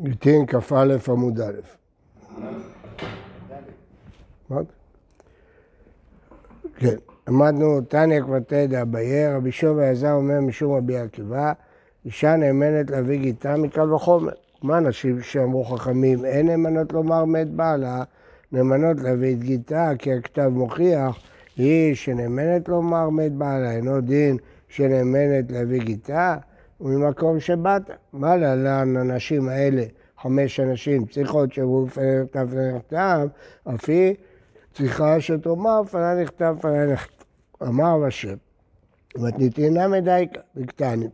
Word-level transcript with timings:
גיטין 0.00 0.46
כ"א 0.46 0.96
עמוד 1.08 1.40
א'. 1.40 1.52
כן, 6.76 6.96
למדנו 7.28 7.80
תניא 7.80 8.20
כבתי 8.20 8.66
דאביי, 8.66 9.34
רבי 9.34 9.52
שובה 9.52 9.86
יזר 9.86 10.12
אומר 10.12 10.40
משום 10.40 10.74
רבי 10.74 10.96
עקיבא, 10.96 11.52
אישה 12.04 12.36
נאמנת 12.36 12.90
להביא 12.90 13.18
גיטה 13.18 13.56
מקל 13.56 13.92
וחומר. 13.92 14.32
מה 14.62 14.78
אנשים 14.78 15.20
שאמרו 15.20 15.64
חכמים, 15.64 16.24
אין 16.24 16.46
נאמנות 16.46 16.92
לומר 16.92 17.24
מת 17.24 17.48
בעלה, 17.50 18.02
נאמנות 18.52 19.00
להביא 19.00 19.34
את 19.34 19.40
גיטה, 19.40 19.90
כי 19.98 20.12
הכתב 20.12 20.48
מוכיח, 20.48 21.18
היא 21.56 21.94
שנאמנת 21.94 22.68
לומר 22.68 23.10
מת 23.10 23.32
בעלה, 23.32 23.72
אינו 23.72 24.00
דין 24.00 24.36
שנאמנת 24.68 25.50
להביא 25.50 25.80
גיטה, 25.80 26.36
וממקום 26.82 27.40
שבאת. 27.40 27.90
מה 28.12 28.36
להלן 28.36 28.96
הנשים 28.96 29.48
האלה, 29.48 29.84
חמש 30.22 30.60
אנשים, 30.60 31.06
צריכות 31.06 31.52
שעברו 31.52 31.86
לפני 31.86 32.20
נכתב 32.22 32.46
לפני 32.48 32.72
נכתב, 32.72 33.28
אף 33.74 33.88
היא 33.88 34.14
צריכה 34.74 35.20
שתאמר 35.20 35.80
לפני 35.80 36.22
נכתב 36.22 36.54
לפני 36.58 36.92
נכתב. 36.92 37.22
אמר 37.62 38.04
השם, 38.04 38.36
ותניתינה 39.14 39.88
מדייקה, 39.88 40.40
בקטנים. 40.54 41.10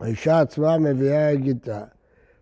האישה 0.00 0.40
עצמה 0.40 0.78
מביאה 0.78 1.32
את 1.32 1.40
גיטה, 1.40 1.84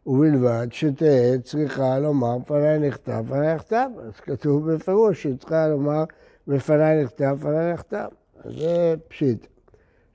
ובלבד 0.07 0.67
שתהא 0.71 1.39
צריכה 1.45 1.99
לומר 1.99 2.39
בפניי 2.39 2.79
נכתב, 2.79 3.25
בפניי 3.27 3.55
נכתב. 3.55 3.89
אז 4.07 4.21
כתוב 4.21 4.73
בפירוש 4.73 5.23
שהיא 5.23 5.37
צריכה 5.37 5.69
לומר 5.69 6.05
בפניי 6.47 7.05
נכתב, 7.05 7.37
בפניי 7.41 7.73
נכתב. 7.73 8.09
אז 8.45 8.53
זה 8.55 8.95
פשיט. 9.09 9.47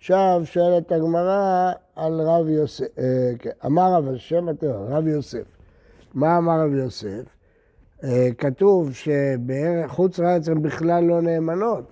עכשיו 0.03 0.41
שואלת 0.45 0.91
הגמרא 0.91 1.71
על 1.95 2.21
רב 2.21 2.49
יוסף, 2.49 2.85
אה, 2.97 3.31
כן, 3.39 3.49
אמר 3.65 3.93
רב 3.93 4.07
השם 4.07 4.45
רב 4.63 5.07
יוסף. 5.07 5.43
מה 6.13 6.37
אמר 6.37 6.59
רב 6.59 6.73
יוסף? 6.73 7.35
אה, 8.03 8.27
כתוב 8.37 8.93
שבחוץ 8.93 10.19
לארץ 10.19 10.49
הן 10.49 10.61
בכלל 10.61 11.03
לא 11.03 11.21
נאמנות. 11.21 11.91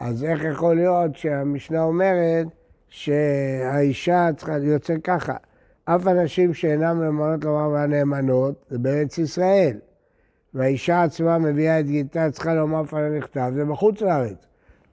אז 0.00 0.24
איך 0.24 0.44
יכול 0.44 0.76
להיות 0.76 1.16
שהמשנה 1.16 1.82
אומרת 1.82 2.46
שהאישה 2.88 4.28
צריכה, 4.36 4.58
יוצא 4.58 4.94
ככה, 5.04 5.36
אף 5.84 6.06
אנשים 6.06 6.54
שאינם 6.54 7.02
נאמנות 7.02 7.44
לומר 7.44 7.68
והנאמנות 7.68 8.54
זה 8.70 8.78
בארץ 8.78 9.18
ישראל. 9.18 9.76
והאישה 10.54 11.02
עצמה 11.02 11.38
מביאה 11.38 11.80
את 11.80 11.86
גיטה, 11.86 12.30
צריכה 12.30 12.54
לומר 12.54 12.82
לפני 12.82 13.18
נכתב, 13.18 13.50
זה 13.54 13.64
בחוץ 13.64 14.00
לארץ. 14.00 14.47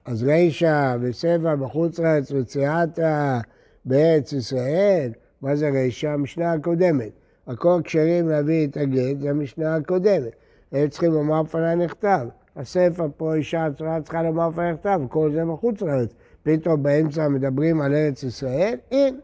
אז 0.06 0.22
רישא 0.22 0.96
וסבע 1.00 1.54
בחוץ 1.54 1.98
לארץ 1.98 2.32
וצייתה 2.32 3.40
בארץ 3.84 4.32
ישראל, 4.32 5.10
מה 5.42 5.56
זה 5.56 5.70
רישא? 5.70 6.08
המשנה 6.08 6.52
הקודמת. 6.52 7.10
הכל 7.46 7.80
כשרים 7.84 8.28
להביא 8.28 8.66
את 8.66 8.76
הגט, 8.76 9.20
זה 9.20 9.30
המשנה 9.30 9.76
הקודמת. 9.76 10.32
הם 10.72 10.88
צריכים 10.88 11.12
לומר 11.12 11.42
לפני 11.42 11.76
נכתב. 11.76 12.28
הספר 12.56 13.06
פה 13.16 13.34
אישה 13.34 13.66
עצמה 13.66 14.00
צריכה 14.02 14.22
לומר 14.22 14.48
לפני 14.48 14.72
נכתב, 14.72 15.00
כל 15.08 15.32
זה 15.32 15.44
בחוץ 15.44 15.82
לארץ. 15.82 16.14
פתאום 16.42 16.82
באמצע 16.82 17.28
מדברים 17.28 17.80
על 17.80 17.94
ארץ 17.94 18.22
ישראל, 18.22 18.74
הנה, 18.90 19.16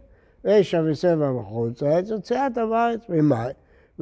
רישא 0.44 0.83
וסבע 0.86 1.33
בחוץ 1.33 1.83
לארץ, 1.83 2.11
וצייתה 2.11 2.67
בארץ. 2.67 3.00
ממה? 3.08 3.46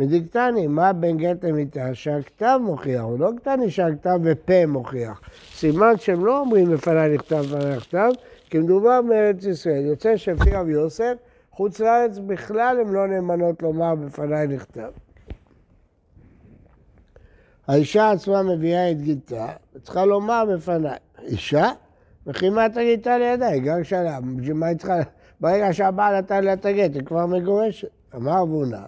מדיקטני, 0.00 0.66
מה 0.66 0.92
בין 0.92 1.16
גט 1.16 1.44
למיטה 1.44 1.94
שהכתב 1.94 2.60
מוכיח, 2.62 3.02
הוא 3.02 3.18
לא 3.18 3.30
קטני 3.36 3.70
שהכתב 3.70 4.18
ופה 4.22 4.66
מוכיח. 4.66 5.20
סימן 5.54 5.92
שהם 5.96 6.24
לא 6.26 6.40
אומרים 6.40 6.72
לפניי 6.72 7.14
נכתב 7.14 7.36
לפניי 7.36 7.76
נכתב, 7.76 8.10
כי 8.50 8.58
מדובר 8.58 9.02
בארץ 9.02 9.44
ישראל. 9.44 9.84
יוצא 9.84 10.16
שלפי 10.16 10.50
רב 10.50 10.68
יוסף, 10.68 11.14
חוץ 11.50 11.80
לארץ 11.80 12.18
בכלל 12.18 12.76
הם 12.80 12.94
לא 12.94 13.06
נאמנות 13.06 13.62
לומר 13.62 13.94
בפניי 13.94 14.46
נכתב. 14.46 14.90
האישה 17.66 18.10
עצמה 18.10 18.42
מביאה 18.42 18.90
את 18.90 19.00
גיטה, 19.00 19.46
וצריכה 19.74 20.04
לומר 20.04 20.44
בפניי, 20.54 20.96
אישה? 21.22 21.70
וכימה 22.26 22.66
את 22.66 22.76
הגיטה 22.76 23.18
לידה, 23.18 23.46
היא 23.46 23.62
גר 23.62 23.82
שלה, 23.82 24.18
בשביל 24.20 24.56
מה 24.56 24.66
היא 24.66 24.76
צריכה... 24.76 24.94
ברגע 25.40 25.72
שהבעל 25.72 26.18
נתן 26.18 26.44
לה 26.44 26.52
את 26.52 26.66
הגט, 26.66 26.94
היא 26.94 27.04
כבר 27.04 27.26
מגורשת. 27.26 27.88
אמר 28.14 28.42
אבונה, 28.42 28.82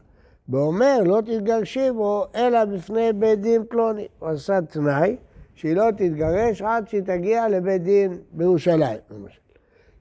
ואומר 0.49 0.99
לא 1.05 1.21
תתגרשי 1.21 1.91
בו 1.91 2.25
אלא 2.35 2.65
בפני 2.65 3.13
בית 3.13 3.41
דין 3.41 3.65
פלוני. 3.69 4.09
הוא 4.19 4.29
עשה 4.29 4.61
תנאי 4.61 5.17
שהיא 5.55 5.77
לא 5.77 5.91
תתגרש 5.91 6.63
עד 6.63 6.89
שהיא 6.89 7.03
תגיע 7.03 7.49
לבית 7.49 7.83
דין 7.83 8.19
בירושלים, 8.33 8.99
למשל. 9.11 9.39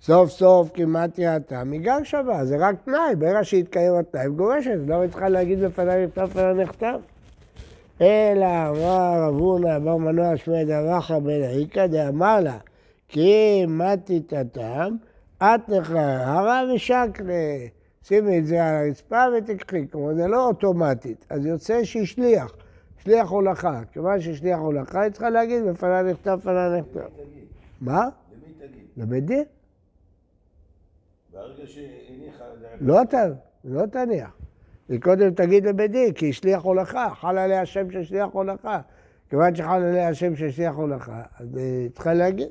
סוף 0.01 0.29
סוף 0.29 0.69
כמעט 0.73 1.19
יעתה 1.19 1.63
מגרשה 1.63 2.23
בה, 2.23 2.45
זה 2.45 2.55
רק 2.59 2.75
תנאי, 2.85 3.15
ברגע 3.17 3.43
שהתקיים 3.43 3.93
התנאי, 3.95 4.21
היא 4.21 4.29
מגורשת, 4.29 4.77
לא 4.87 5.07
צריכה 5.11 5.29
להגיד 5.29 5.59
בפניי 5.59 6.05
נכתב 6.05 6.29
ולא 6.33 6.53
נכתב. 6.53 6.99
אלא 8.01 8.45
אמר 8.45 9.27
רב 9.27 9.35
הונא 9.35 9.79
בר 9.79 9.97
מנוע 9.97 10.37
שמי 10.37 10.65
דרחה 10.65 11.19
בן 11.19 11.43
איקא 11.43 11.87
דאמר 11.87 12.39
לה 12.39 12.57
כי 13.07 13.65
מתי 13.67 14.19
תתם 14.19 14.95
את 15.37 15.69
נחרה 15.69 16.63
ושקלה 16.75 17.57
שימי 18.03 18.39
את 18.39 18.45
זה 18.45 18.65
על 18.65 18.75
הרצפה 18.75 19.23
ותקחי, 19.37 19.87
כלומר 19.91 20.13
זה 20.13 20.27
לא 20.27 20.47
אוטומטית, 20.47 21.25
אז 21.29 21.45
יוצא 21.45 21.83
שהיא 21.83 22.05
שליח, 22.05 22.55
שליח 23.03 23.29
הולכה, 23.29 23.81
כיוון 23.91 24.21
ששליח 24.21 24.59
הולכה 24.59 25.01
היא 25.01 25.11
צריכה 25.11 25.29
להגיד 25.29 25.63
בפניי 25.63 26.03
נכתב, 26.03 26.37
בפניי 26.41 26.79
נכתב. 26.79 26.99
מה? 27.81 28.09
למי 28.31 28.53
תגיד? 28.59 28.85
לבית 28.97 29.25
דין? 29.25 29.43
ברגע 31.33 31.67
שהניחה... 31.67 32.43
לא 32.81 32.99
ת... 33.09 33.13
לא 33.63 33.85
תניח. 33.85 34.37
היא 34.89 35.01
קודם 35.01 35.33
תגיד 35.33 35.65
לבית 35.65 35.91
דין, 35.91 36.13
כי 36.13 36.25
היא 36.25 36.33
שליח 36.33 36.61
הולכה, 36.61 37.09
חל 37.09 37.37
עליה 37.37 37.61
השם 37.61 37.91
של 37.91 38.03
שליח 38.03 38.29
הולכה. 38.31 38.81
כיוון 39.29 39.55
שחל 39.55 39.83
עליה 39.83 40.09
השם 40.09 40.35
של 40.35 40.51
שליח 40.51 40.75
הולכה, 40.75 41.21
אז 41.39 41.55
היא 41.55 41.89
צריכה 41.89 42.13
להגיד. 42.13 42.47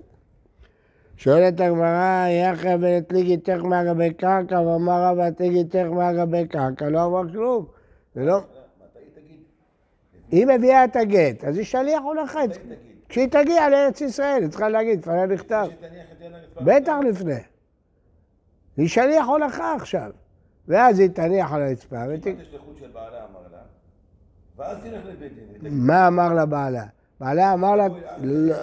שואלת 1.20 1.60
הגמרא, 1.60 2.26
יחיא 2.28 2.76
ונתליגיתך 2.80 3.58
מהגבי 3.62 4.14
קרקע, 4.14 4.60
ואמר 4.60 5.04
רבא 5.04 5.30
תליגיתך 5.30 5.86
מהגבי 5.90 6.48
קרקע, 6.48 6.88
לא 6.88 7.04
אמר 7.04 7.32
כלום. 7.32 7.66
זה 8.14 8.24
לא... 8.24 8.40
היא 10.30 10.46
מביאה 10.46 10.84
את 10.84 10.96
הגט, 10.96 11.44
אז 11.44 11.56
היא 11.56 11.64
שליח. 11.64 12.00
מתי 12.48 12.58
תגיד? 12.58 12.78
כשהיא 13.08 13.28
תגיע 13.28 13.68
לארץ 13.68 14.00
ישראל, 14.00 14.42
היא 14.42 14.48
צריכה 14.48 14.68
להגיד, 14.68 14.98
לפניה 14.98 15.26
נכתב. 15.26 15.66
בטח 16.60 16.94
לפני. 17.08 17.40
היא 18.76 18.88
שליח 18.88 19.26
הולכה 19.26 19.74
עכשיו. 19.74 20.10
ואז 20.68 20.98
היא 20.98 21.10
תניח 21.10 21.52
על 21.52 21.62
הרצפה 21.62 21.96
ואז 24.56 24.76
תלך 24.82 25.04
לבית 25.06 25.32
דין. 25.62 25.72
מה 25.72 26.08
אמר 26.08 26.34
לבעלה? 26.34 26.84
בעלה 27.20 27.52
אמר 27.52 27.76
לה, 27.76 27.86
לא, 28.22 28.54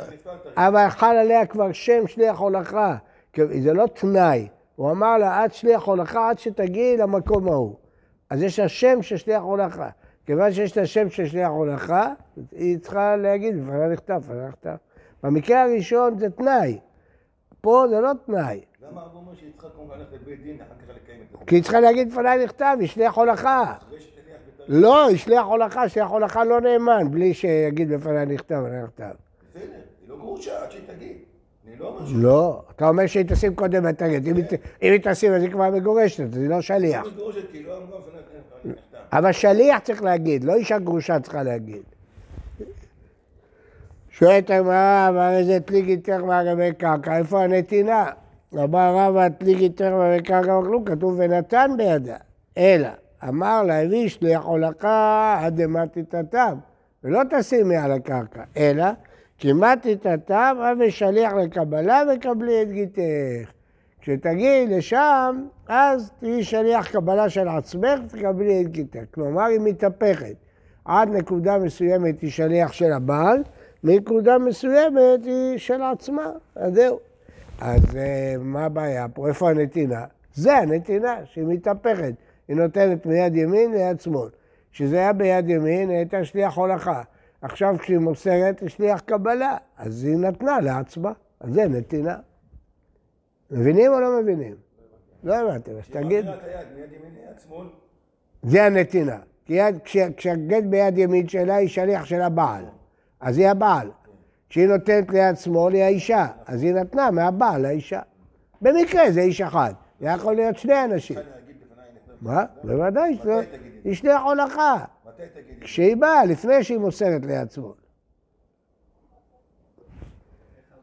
אבל 0.56 0.90
חל 0.90 1.16
עליה 1.16 1.46
כבר 1.46 1.72
שם 1.72 2.08
שליח 2.08 2.40
הולכה. 2.40 2.96
זה 3.36 3.74
לא 3.74 3.86
תנאי. 3.88 4.48
הוא 4.76 4.92
אמר 4.92 5.18
לה, 5.18 5.46
את 5.46 5.54
שליח 5.54 5.84
הולכה 5.84 6.30
עד 6.30 6.40
שתגיעי 6.40 6.98
למקום 6.98 7.48
ההוא. 7.48 7.76
אז 8.30 8.44
יש 8.44 8.60
לה 8.60 8.70
שם 8.70 9.02
של 9.02 9.18
שליח 9.18 9.42
הולכה. 9.42 9.90
כיוון 10.26 10.52
שיש 10.52 10.78
לה 10.78 10.86
שם 10.86 11.10
של 11.10 11.28
שליח 11.28 11.50
הולכה, 11.50 12.14
היא 12.52 12.78
צריכה 12.78 13.16
להגיד, 13.16 13.64
בפניה 13.64 13.88
נכתב, 13.88 14.22
בפניה 14.26 14.48
נכתב. 14.48 14.76
במקרה 15.24 15.64
הראשון 15.64 16.18
זה 16.18 16.30
תנאי. 16.30 16.80
פה 17.62 17.86
זה 17.90 18.00
לא 18.00 18.12
תנאי. 18.26 18.62
למה 18.82 19.02
הרב 19.02 19.16
אומר 19.16 19.36
שהיא 19.36 19.52
צריכה 19.52 19.70
קודם 19.70 19.92
ללכת 19.92 20.14
לבית 20.14 20.44
דין, 20.44 20.56
אחר 20.62 20.74
כך 20.74 20.96
לקיים 20.96 21.22
את 21.22 21.32
זה? 21.32 21.46
כי 21.48 21.56
היא 21.56 21.64
צריכה 21.64 21.80
להגיד 21.80 22.12
בפניי 22.12 22.44
נכתב, 22.44 22.78
היא 22.80 22.88
שליח 22.88 23.18
הולכה. 23.18 23.74
לא, 24.68 25.08
היא 25.08 25.18
שליח 25.18 25.46
הולכה, 25.46 25.90
שליח 25.90 26.10
הולכה 26.10 26.44
לא 26.44 26.62
נאמן, 26.62 27.12
בלי 27.12 27.34
שיגיד 27.34 27.94
בפניי 27.94 28.26
נכתב, 28.26 28.56
בפניי 28.56 28.84
נכתב. 28.84 29.04
בסדר, 29.04 29.64
היא 30.02 30.10
לא 30.10 30.16
גרושה 30.18 30.64
עד 30.64 30.72
שהיא 30.72 30.82
תגיד. 30.88 31.18
אני 31.68 31.76
לא. 31.80 32.00
לא, 32.16 32.62
אתה 32.76 32.90
אומר 32.90 33.08
שהיא 33.08 33.26
תשים 33.28 33.56
קודם 33.56 33.86
הגט. 33.86 34.28
אם 34.28 34.36
היא 34.82 35.00
תשים 35.04 35.34
אז 35.34 35.42
היא 35.44 35.52
כבר 35.52 35.70
מגורשת, 35.70 36.20
אז 36.20 36.38
היא 36.38 36.50
לא 36.50 36.62
שליח. 36.62 37.06
לא 37.06 37.32
נכתב. 38.66 38.98
אבל 39.12 39.32
שליח 39.32 39.80
צריך 39.80 40.04
להגיד, 40.04 40.44
לא 40.44 40.56
אישה 40.56 40.80
גרושה 40.80 41.20
צריכה 41.20 41.44
להגיד. 41.44 41.84
שואלת 44.10 44.50
הגמרא, 44.50 45.10
אמר 45.10 45.38
איזה 45.38 45.60
תליגיתך 45.60 46.10
מהגבי 46.10 46.74
קרקע, 46.78 47.18
איפה 47.18 47.44
הנתינה? 47.44 48.06
אמר 48.54 48.96
רבא 48.98 49.28
תליגיתך 49.30 49.86
מהגבי 49.86 50.24
קרקע 50.24 50.58
וכלום, 50.58 50.86
כתוב 50.86 51.16
ונתן 51.18 51.72
בידה. 51.78 52.18
אלא, 52.58 52.90
אמר 53.24 53.64
לה, 53.64 53.82
הביא 53.82 54.10
שליח 54.10 54.44
הולכה 54.44 55.40
עד 55.42 55.62
דמתי 55.62 56.04
תתם, 56.04 56.56
ולא 57.04 57.22
תשימי 57.30 57.78
על 57.78 57.92
הקרקע, 57.92 58.44
אלא 58.58 58.86
כמעט 59.38 59.88
תתם, 59.88 60.58
אבי 60.72 60.92
שליח 60.92 61.34
לקבלה 61.34 62.04
וקבלי 62.16 62.62
את 62.62 62.72
גיתך. 62.72 63.52
כשתגיעי 64.02 64.68
לשם, 64.68 65.46
אז 65.68 66.12
תהיי 66.20 66.44
שליח 66.44 66.92
קבלה 66.92 67.30
של 67.30 67.48
עצמך 67.48 68.00
ותקבלי 68.06 68.62
את 68.62 68.68
גיתך. 68.68 69.00
כלומר, 69.14 69.44
היא 69.44 69.60
מתהפכת. 69.60 70.36
עד 70.86 71.10
נקודה 71.10 71.58
מסוימת 71.58 72.22
היא 72.22 72.32
שליח 72.32 72.72
של 72.72 72.92
הבעל, 72.92 73.44
מנקודה 73.84 74.38
מסוימת 74.38 75.26
היא 75.26 75.58
של 75.58 75.82
עצמה, 75.82 76.32
אז 76.56 76.74
זהו. 76.74 77.00
אז 77.62 77.96
אה, 77.96 78.36
מה 78.40 78.66
הבעיה 78.66 79.08
פה? 79.14 79.28
איפה 79.28 79.50
הנתינה? 79.50 80.06
זה 80.34 80.58
הנתינה, 80.58 81.16
שהיא 81.26 81.46
מתהפכת. 81.48 82.14
היא 82.48 82.56
נותנת 82.56 83.06
מיד 83.06 83.36
ימין 83.36 83.72
ליד 83.72 84.02
שמאל. 84.02 84.30
כשזה 84.72 84.98
היה 84.98 85.14
ביד 85.14 85.50
ימין, 85.50 85.90
היא 85.90 85.98
הייתה 85.98 86.26
שליח 86.26 86.58
הולכה. 86.58 87.02
עכשיו 87.42 87.76
כשהיא 87.80 87.98
מוסרת, 87.98 88.60
היא 88.60 88.70
שליח 88.70 89.00
קבלה. 89.00 89.58
אז 89.78 90.04
היא 90.04 90.18
נתנה 90.18 90.60
לעצמה. 90.60 91.12
אז 91.40 91.54
זה 91.54 91.68
נתינה. 91.68 92.18
מבינים 93.52 93.94
או 93.94 94.00
לא 94.00 94.22
מבינים? 94.22 94.56
לא 95.24 95.36
הבנתם, 95.36 95.72
אז 95.72 95.88
תגיד. 95.90 96.26
זה 98.44 98.64
הנתינה. 98.64 99.18
כי 99.46 99.60
כשהגט 100.18 100.64
ביד 100.64 100.98
ימין 100.98 101.28
שלה 101.28 101.56
היא 101.56 101.68
שליח 101.68 102.06
של 102.06 102.22
הבעל. 102.22 102.66
אז 103.20 103.38
היא 103.38 103.48
הבעל. 103.48 103.92
כשהיא 104.50 104.68
נותנת 104.68 105.10
ליד 105.10 105.38
שמאל 105.38 105.74
היא 105.74 105.84
האישה. 105.84 106.28
אז 106.46 106.64
היא 106.64 106.74
נתנה 106.74 107.12
מהבעל 107.12 107.62
לאישה. 107.62 108.02
במקרה 108.62 109.12
זה 109.12 109.22
איש 109.22 109.42
אחד. 109.42 109.74
זה 110.00 110.08
יכול 110.08 110.36
להיות 110.36 110.58
שני 110.58 110.84
אנשים. 110.84 111.18
אפשר 111.18 111.30
להגיד 111.36 111.56
בפניי 111.62 111.86
נכתב. 111.96 112.07
מה? 112.22 112.46
בוודאי? 112.64 113.18
היא 113.84 113.96
שליח 113.96 114.22
הולכה. 114.22 114.76
מתי 115.08 115.24
תגידי? 115.34 115.62
כשהיא 115.62 115.98
באה, 115.98 116.26
לפני 116.26 116.64
שהיא 116.64 116.78
מוסרת 116.78 117.26
ליד 117.26 117.52
שמאל. 117.52 117.72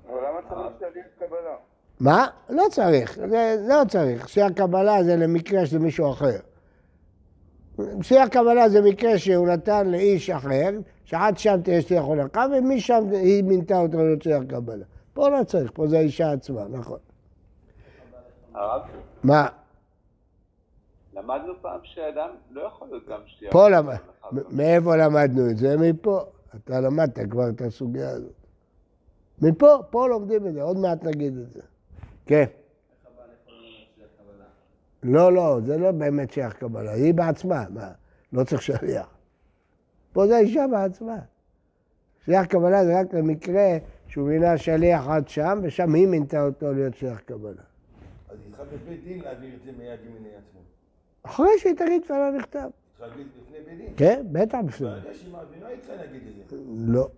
אבל 0.09 0.17
למה 0.29 0.41
צריך 0.49 0.91
שליח 0.93 1.07
קבלה? 1.19 1.55
מה? 2.01 2.27
לא 2.49 2.65
צריך, 2.71 3.19
זה 3.29 3.57
לא 3.69 3.83
צריך. 3.89 4.29
שליח 4.29 4.53
קבלה 4.53 5.05
זה 5.05 5.17
למקרה 5.17 5.67
של 5.67 5.79
מישהו 5.79 6.11
אחר. 6.11 6.39
שליח 8.03 8.29
קבלה 8.29 8.69
זה 8.69 8.83
מקרה 8.83 9.19
שהוא 9.19 9.49
נתן 9.49 9.87
לאיש 9.91 10.31
אחר, 10.31 10.71
שעד 11.05 11.39
שם 11.39 11.61
תהיה 11.63 11.83
שליח 11.83 12.05
הולכה, 12.05 12.47
ומשם 12.53 13.05
היא 13.13 13.45
מינתה 13.45 13.79
אותו 13.79 13.99
להיות 13.99 14.23
שליח 14.23 14.43
קבלה. 14.49 14.85
פה 15.13 15.29
לא 15.29 15.45
צריך, 15.45 15.71
פה 15.75 15.87
זה 15.87 15.99
האישה 15.99 16.33
עצמה, 16.33 16.65
נכון. 16.71 16.99
הרב, 18.55 18.83
מה? 19.23 19.49
למדנו 21.14 21.52
פעם 21.61 21.81
שאדם 21.82 22.28
לא 22.50 22.61
יכול 22.61 22.88
להיות 22.88 23.08
גם 23.08 23.20
שתייה. 23.26 23.50
פה 23.52 23.69
למד... 23.69 23.96
מאיפה 24.50 24.96
למדנו 24.96 25.50
את 25.50 25.56
זה? 25.56 25.76
מפה. 25.76 26.25
אתה 26.56 26.81
למדת 26.81 27.31
כבר 27.31 27.49
את 27.49 27.61
הסוגיה 27.61 28.11
הזאת. 28.11 28.32
מפה, 29.43 29.78
פה 29.90 30.08
לומדים 30.08 30.46
את 30.46 30.55
זה, 30.55 30.62
עוד 30.62 30.76
מעט 30.76 31.05
נגיד 31.05 31.37
את 31.37 31.52
זה. 31.52 31.61
כן. 32.26 32.44
לא, 35.02 35.32
לא, 35.32 35.58
זה 35.64 35.78
לא 35.78 35.93
באמת 35.93 36.31
שייך 36.32 36.52
קבלה, 36.52 36.93
היא 36.93 37.14
בעצמה, 37.14 37.64
מה? 37.70 37.93
לא 38.32 38.44
צריך 38.44 38.62
שליח. 38.62 39.06
פה 40.12 40.26
זה 40.26 40.37
האישה 40.37 40.64
בעצמה. 40.70 41.19
שליח 42.25 42.46
קבלה 42.46 42.84
זה 42.84 43.00
רק 43.00 43.14
למקרה 43.14 43.78
שהוא 44.08 44.28
מינה 44.28 44.58
שליח 44.58 45.08
עד 45.08 45.28
שם, 45.28 45.61
ושם 45.62 45.94
היא 45.94 46.06
מינתה 46.06 46.46
אותו 46.46 46.72
להיות 46.72 46.94
שליח 46.94 47.20
קבלה. 47.20 47.62
אז 48.28 48.38
היא 48.44 48.50
צריכה 48.50 48.64
בבית 48.64 49.05
דין 49.05 49.20
להעביר 49.20 49.55
את 49.55 49.61
זה 49.64 49.72
מיד 49.78 50.00
ליד 50.00 50.43
שמאל. 50.52 50.62
אחרי 51.25 51.59
שהיא 51.59 51.75
תגיד 51.75 52.03
תפלה 52.03 52.31
נכתב. 52.31 52.69
צריכה 52.99 53.06
להגיד 53.06 53.26
לפני 53.43 53.59
בית 53.67 53.79
דין. 53.79 53.94
כן, 53.97 54.26
בטח. 54.32 54.59
ברגע 54.81 55.15
שהיא 55.15 55.32
מעבירה 55.32 55.69
היא 55.69 55.79
צריכה 55.81 55.97
להגיד 55.97 56.23
את 56.44 56.50
זה. 56.50 56.56
לא. 56.76 57.09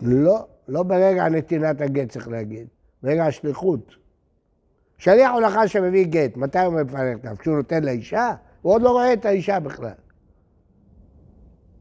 לא, 0.00 0.46
לא 0.68 0.82
ברגע 0.82 1.28
נתינת 1.28 1.80
הגט 1.80 2.10
צריך 2.10 2.28
להגיד, 2.28 2.66
ברגע 3.02 3.24
השליחות. 3.26 3.94
שליח 4.98 5.30
הולכה 5.32 5.68
שמביא 5.68 6.06
גט, 6.06 6.36
מתי 6.36 6.58
הוא 6.58 6.66
אומר 6.66 6.84
בפני 6.84 7.14
נכתב? 7.14 7.36
כשהוא 7.36 7.56
נותן 7.56 7.84
לאישה? 7.84 8.34
הוא 8.62 8.72
עוד 8.72 8.82
לא 8.82 8.90
רואה 8.90 9.12
את 9.12 9.24
האישה 9.24 9.60
בכלל. 9.60 9.92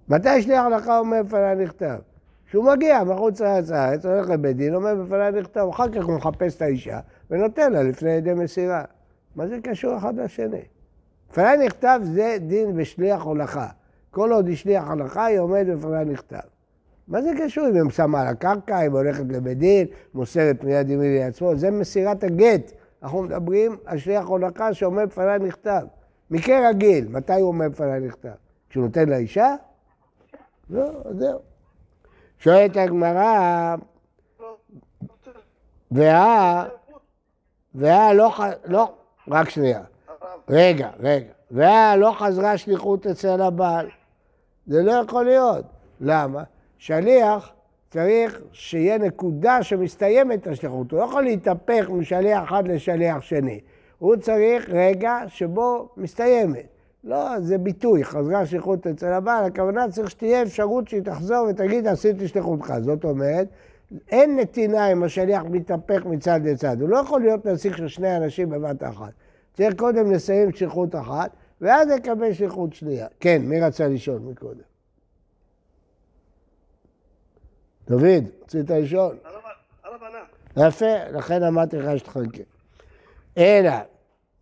מתי 0.10 0.42
שליח 0.42 0.64
הולכה 0.64 1.00
אומר 1.00 1.24
בפני 1.24 1.64
נכתב? 1.64 2.00
כשהוא 2.48 2.66
מגיע 2.66 3.04
מחוץ 3.04 3.42
לארץ 3.42 4.06
הולך 4.06 4.30
לבית 4.30 4.58
דין, 4.58 4.76
אומר 4.76 4.96
בפני 4.96 5.40
נכתב, 5.42 5.68
אחר 5.70 5.90
כך 5.90 6.04
הוא 6.04 6.16
מחפש 6.16 6.56
את 6.56 6.62
האישה 6.62 7.00
ונותן 7.30 7.74
לה 7.74 7.84
לפני 7.84 8.12
ידי 8.12 8.34
מסירה. 8.34 8.84
מה 9.36 9.48
זה 9.48 9.58
קשור 9.64 9.98
אחד 9.98 10.16
לשני? 10.16 10.62
בפני 11.32 11.66
נכתב 11.66 12.00
זה 12.04 12.38
דין 12.40 12.76
בשליח 12.76 13.22
הולכה. 13.22 13.68
כל 14.10 14.32
עוד 14.32 14.48
היא 14.48 14.56
שליח 14.56 14.90
הולכה, 14.90 15.26
היא 15.26 15.40
עומדת 15.40 15.78
בפני 15.78 16.06
נכתב. 16.06 16.38
מה 17.08 17.22
זה 17.22 17.32
קשור 17.40 17.68
אם 17.68 17.76
היא 17.76 17.92
שמה 17.92 18.22
על 18.22 18.28
הקרקע, 18.28 18.82
אם 18.82 18.92
הולכת 18.92 19.24
לבית 19.30 19.58
דין, 19.58 19.88
מוסרת 20.14 20.64
מיד 20.64 20.90
ליד 20.90 21.36
שמאל? 21.36 21.58
זה 21.58 21.72
מסירת 21.72 22.24
הגט. 22.24 22.72
אנחנו 23.04 23.22
מדברים 23.22 23.78
על 23.86 23.98
שליח 23.98 24.26
הולכה 24.26 24.74
שעומד 24.74 25.06
בפניי 25.06 25.40
נכתב. 25.40 25.82
מקרה 26.32 26.70
רגיל, 26.70 27.08
מתי 27.08 27.34
הוא 27.34 27.50
עומד 27.50 27.72
בפניי 27.72 28.00
נכתב? 28.00 28.30
כשהוא 28.70 28.84
נותן 28.84 29.10
לאישה? 29.10 29.56
לא, 30.70 30.90
זהו. 31.12 31.40
שואלת 32.40 32.78
הגמרא, 32.78 33.76
וה... 35.92 36.66
וה 37.76 38.14
לא, 38.14 38.34
לא, 38.66 38.94
רק 39.28 39.50
שנייה. 39.50 39.82
רגע, 40.52 40.90
רגע. 41.00 41.32
וה 41.52 41.96
לא 41.96 42.12
חזרה 42.18 42.58
שליחות 42.58 43.08
אצל 43.08 43.42
הבעל. 43.42 43.88
זה 44.68 44.84
לא 44.84 44.92
יכול 44.92 45.26
להיות. 45.26 45.66
למה? 46.02 46.44
שליח 46.78 47.52
צריך 47.90 48.42
שיהיה 48.52 48.98
נקודה 48.98 49.64
שמסתיימת 49.64 50.48
השליחות. 50.48 50.92
הוא 50.92 51.00
לא 51.00 51.04
יכול 51.04 51.24
להתהפך 51.24 51.90
משליח 51.90 52.44
אחד 52.44 52.68
לשליח 52.68 53.22
שני. 53.22 53.60
הוא 54.00 54.16
צריך 54.16 54.70
רגע 54.70 55.18
שבו 55.28 55.90
מסתיימת. 55.98 56.66
לא, 57.04 57.40
זה 57.40 57.58
ביטוי, 57.58 58.04
חזרה 58.04 58.46
שליחות 58.46 58.88
אצל 58.88 59.14
הבעל, 59.14 59.46
הכוונה 59.46 59.90
צריך 59.90 60.10
שתהיה 60.10 60.42
אפשרות 60.42 60.88
שהיא 60.88 61.02
תחזור 61.02 61.48
ותגיד 61.50 61.88
עשיתי 61.88 62.28
שליחותך. 62.28 62.74
זאת 62.82 63.04
אומרת, 63.04 63.48
אין 64.12 64.40
נתינה 64.40 64.92
אם 64.92 65.04
השליח 65.04 65.44
מתהפך 65.50 66.06
מצד 66.06 66.40
לצד. 66.44 66.82
הוא 66.82 66.90
לא 66.90 66.98
יכול 66.98 67.22
להיות 67.22 67.46
נציג 67.46 67.76
של 67.76 67.88
שני 67.88 68.18
אנשים 68.18 68.50
בבת 68.50 68.84
אחת. 68.84 69.12
צריך 69.54 69.76
קודם 69.76 70.12
לסיים 70.12 70.52
שליחות 70.52 70.96
אחת, 70.96 71.32
ואז 71.62 71.88
לקבל 71.90 72.34
שליחות 72.34 72.74
שנייה. 72.74 73.08
כן, 73.20 73.42
מי 73.46 73.62
רצה 73.62 73.88
לשאול 73.88 74.20
מקודם? 74.20 74.60
דוד, 77.88 78.24
רצית 78.44 78.70
לשאול? 78.70 79.16
יפה, 80.58 81.04
לכן 81.12 81.44
אמרתי 81.44 81.78
לך 81.78 82.00
שתחכה. 82.00 82.44
אלא, 83.38 83.74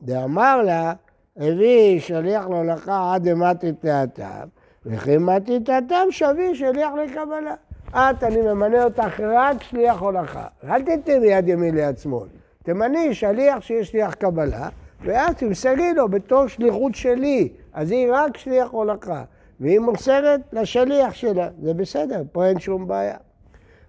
דאמר 0.01 0.61
לה, 0.61 0.93
הביא 1.37 1.99
שליח 1.99 2.47
להולכה 2.47 3.13
עד 3.13 3.29
דמתי 3.29 3.71
תאתם, 3.71 4.47
וכי 4.85 5.17
מתי 5.17 5.59
תאתם 5.59 6.07
שבי 6.11 6.55
שליח 6.55 6.89
לקבלה. 7.03 7.55
את, 7.89 8.23
אני 8.23 8.41
ממנה 8.41 8.83
אותך 8.83 9.19
רק 9.19 9.63
שליח 9.63 9.99
הולכה. 9.99 10.47
אל 10.63 10.81
תתני 10.81 11.19
מיד 11.19 11.47
ימין 11.47 11.75
ליד 11.75 11.97
שמאל. 11.97 12.27
תמני 12.63 13.13
שליח 13.13 13.61
שיש 13.61 13.91
שליח 13.91 14.13
קבלה, 14.13 14.69
ואז 15.01 15.35
תמסרי 15.35 15.93
לו 15.95 16.09
בתור 16.09 16.47
שליחות 16.47 16.95
שלי. 16.95 17.49
אז 17.73 17.91
היא 17.91 18.07
רק 18.11 18.37
שליח 18.37 18.69
הולכה. 18.71 19.23
והיא 19.59 19.79
מוסרת 19.79 20.41
לשליח 20.53 21.13
שלה. 21.13 21.49
זה 21.61 21.73
בסדר, 21.73 22.21
פה 22.31 22.45
אין 22.45 22.59
שום 22.59 22.87
בעיה. 22.87 23.17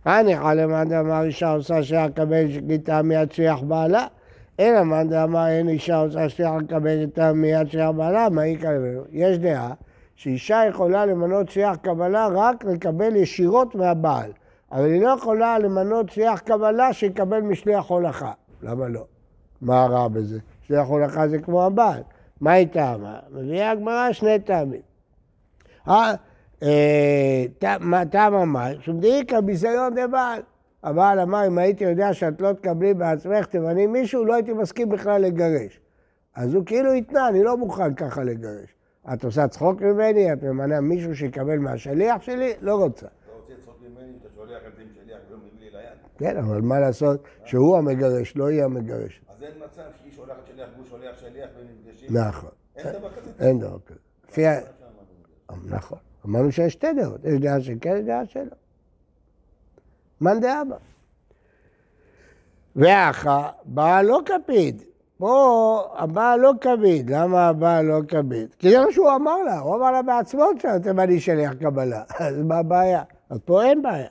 הניחא 0.04 0.54
למאן 0.54 0.88
דאמר 0.88 1.23
אישה 1.23 1.52
עושה 1.52 1.82
שליח 1.82 2.04
לקבל 2.06 2.46
גיטה 2.58 3.02
מיד 3.02 3.32
שליח 3.32 3.61
בעלה, 3.61 4.06
אלא 4.61 4.82
מאן 4.82 5.08
דאמר 5.08 5.46
אין 5.49 5.68
אישה 5.68 5.96
עושה 5.96 6.28
שליח 6.28 6.52
לקבל 6.61 6.99
גיטה 6.99 7.32
מיד 7.32 7.70
שליח 7.70 7.90
בעלה, 7.90 8.28
מה 8.28 8.42
היא 8.42 8.58
כלבת? 8.58 9.06
יש 9.12 9.38
דעה 9.38 9.73
שאישה 10.14 10.62
יכולה 10.68 11.06
למנות 11.06 11.49
שליח 11.49 11.76
קבלה 11.76 12.28
רק 12.34 12.64
לקבל 12.64 13.16
ישירות 13.16 13.75
מהבעל, 13.75 14.30
אבל 14.73 14.84
היא 14.84 15.02
לא 15.02 15.08
יכולה 15.18 15.58
למנות 15.58 16.08
שליח 16.08 16.40
קבלה 16.40 16.92
שיקבל 16.92 17.40
משליח 17.40 17.87
הולכה. 17.87 18.32
למה 18.62 18.88
לא? 18.88 19.04
מה 19.61 19.87
רע 19.87 20.08
בזה? 20.08 20.38
שליח 20.70 20.86
הולכה 20.86 21.28
זה 21.28 21.38
כמו 21.38 21.64
הבעל. 21.64 22.02
מה 22.40 22.52
היא 22.52 22.68
טעמה? 22.68 23.18
מביאה 23.30 23.70
הגמרא 23.70 24.12
שני 24.12 24.38
טעמים. 24.38 24.80
אה, 25.88 26.14
אה, 26.62 27.44
טעם 28.10 28.34
המים, 28.34 28.80
שמדאיקה 28.80 29.40
ביזיון 29.40 29.94
דבעל. 29.94 30.42
הבעל 30.82 31.20
אמר, 31.20 31.46
אם 31.46 31.58
הייתי 31.58 31.84
יודע 31.84 32.14
שאת 32.14 32.40
לא 32.40 32.52
תקבלי 32.52 32.94
בעצמך, 32.94 33.46
תמני 33.46 33.86
מישהו, 33.86 34.24
לא 34.24 34.34
הייתי 34.34 34.52
מסכים 34.52 34.88
בכלל 34.88 35.22
לגרש. 35.22 35.80
אז 36.34 36.54
הוא 36.54 36.64
כאילו 36.66 36.92
התנה, 36.92 37.28
אני 37.28 37.42
לא 37.42 37.56
מוכן 37.56 37.94
ככה 37.94 38.24
לגרש. 38.24 38.74
את 39.12 39.24
עושה 39.24 39.48
צחוק 39.48 39.82
ממני, 39.82 40.32
את 40.32 40.42
ממנה 40.42 40.80
מישהו 40.80 41.16
שיקבל 41.16 41.58
מהשליח 41.58 42.22
שלי? 42.22 42.52
לא 42.60 42.74
רוצה. 42.74 43.06
אתה 43.06 43.32
רוצה 43.40 43.52
לצחוק 43.58 43.76
ממני, 43.82 44.12
אתה 44.20 44.28
שולח 44.34 44.62
את 44.68 44.76
זה 44.76 44.82
עם 44.82 44.88
שליח 44.94 45.18
ולא 45.28 45.38
מביא 45.38 45.60
לי 45.60 45.70
ליד. 45.70 46.09
כן, 46.20 46.36
אבל 46.36 46.60
מה 46.60 46.80
לעשות 46.80 47.20
שהוא 47.44 47.76
המגרש, 47.76 48.36
לא 48.36 48.46
היא 48.48 48.62
המגרש. 48.62 49.20
אז 49.28 49.42
אין 49.42 49.52
מצב 49.64 49.82
שהיא 50.00 50.12
שולחת 50.12 50.46
שליח 50.46 50.68
והוא 50.74 50.86
שולח 50.86 51.18
שליח 51.20 51.50
ונפגשים. 51.58 52.16
נכון. 52.16 52.50
אין 52.76 52.92
דבר 52.92 53.10
כזה. 53.10 53.30
אין 53.38 53.58
דבר 53.58 53.78
כזה. 53.86 54.60
נכון. 55.64 55.98
אמרנו 56.26 56.52
שיש 56.52 56.72
שתי 56.72 56.86
דעות, 56.92 57.24
יש 57.24 57.40
דעה 57.40 57.60
שכן, 57.60 57.96
יש 57.96 58.04
דעה 58.04 58.26
שלא. 58.26 58.56
מאן 60.20 60.40
דאבא. 60.40 60.76
ואחא, 62.76 63.48
בעל 63.64 64.06
לא 64.06 64.20
כפיד. 64.26 64.82
פה 65.18 65.82
הבעל 65.96 66.40
לא 66.40 66.52
כביד. 66.60 67.10
למה 67.10 67.48
הבעל 67.48 67.84
לא 67.84 68.00
כביד? 68.08 68.54
כי 68.58 68.70
זה 68.70 68.78
מה 68.84 68.92
שהוא 68.92 69.14
אמר 69.14 69.42
לה, 69.42 69.58
הוא 69.58 69.76
אמר 69.76 69.90
לה 69.90 70.02
בעצמו 70.02 70.44
שאתם 70.58 71.00
אני 71.00 71.20
שליח 71.20 71.52
קבלה. 71.52 72.02
אז 72.18 72.42
מה 72.42 72.58
הבעיה? 72.58 73.02
אז 73.30 73.38
פה 73.44 73.62
אין 73.62 73.82
בעיה. 73.82 74.08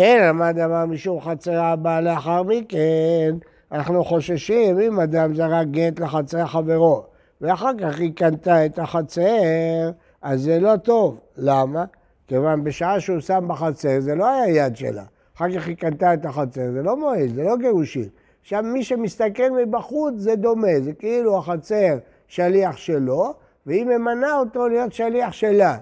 אלא 0.00 0.32
מה 0.32 0.52
דבר 0.52 0.86
משום 0.86 1.20
חצרה 1.20 1.72
הבאה 1.72 2.00
לאחר 2.00 2.42
מכן, 2.42 3.34
אנחנו 3.72 4.04
חוששים 4.04 4.80
אם 4.80 5.00
אדם 5.00 5.34
זרק 5.34 5.66
גט 5.66 6.00
לחצר 6.00 6.46
חברו, 6.46 7.04
ואחר 7.40 7.70
כך 7.80 7.98
היא 7.98 8.12
קנתה 8.14 8.66
את 8.66 8.78
החצר, 8.78 9.90
אז 10.22 10.42
זה 10.42 10.60
לא 10.60 10.76
טוב. 10.76 11.20
למה? 11.36 11.84
כיוון 12.28 12.64
בשעה 12.64 13.00
שהוא 13.00 13.20
שם 13.20 13.44
בחצר, 13.48 14.00
זה 14.00 14.14
לא 14.14 14.28
היה 14.28 14.66
יד 14.66 14.76
שלה. 14.76 15.04
אחר 15.36 15.52
כך 15.54 15.66
היא 15.66 15.76
קנתה 15.76 16.14
את 16.14 16.26
החצר, 16.26 16.70
זה 16.72 16.82
לא 16.82 16.96
מועד, 16.96 17.34
זה 17.34 17.42
לא 17.42 17.56
גירושין. 17.56 18.08
עכשיו, 18.42 18.62
מי 18.62 18.84
שמסתכל 18.84 19.50
מבחוץ 19.50 20.14
זה 20.16 20.36
דומה, 20.36 20.80
זה 20.80 20.92
כאילו 20.92 21.38
החצר 21.38 21.98
שליח 22.28 22.76
שלו, 22.76 23.34
והיא 23.66 23.84
ממנה 23.84 24.38
אותו 24.38 24.68
להיות 24.68 24.92
שליח 24.92 25.32
שלה. 25.32 25.76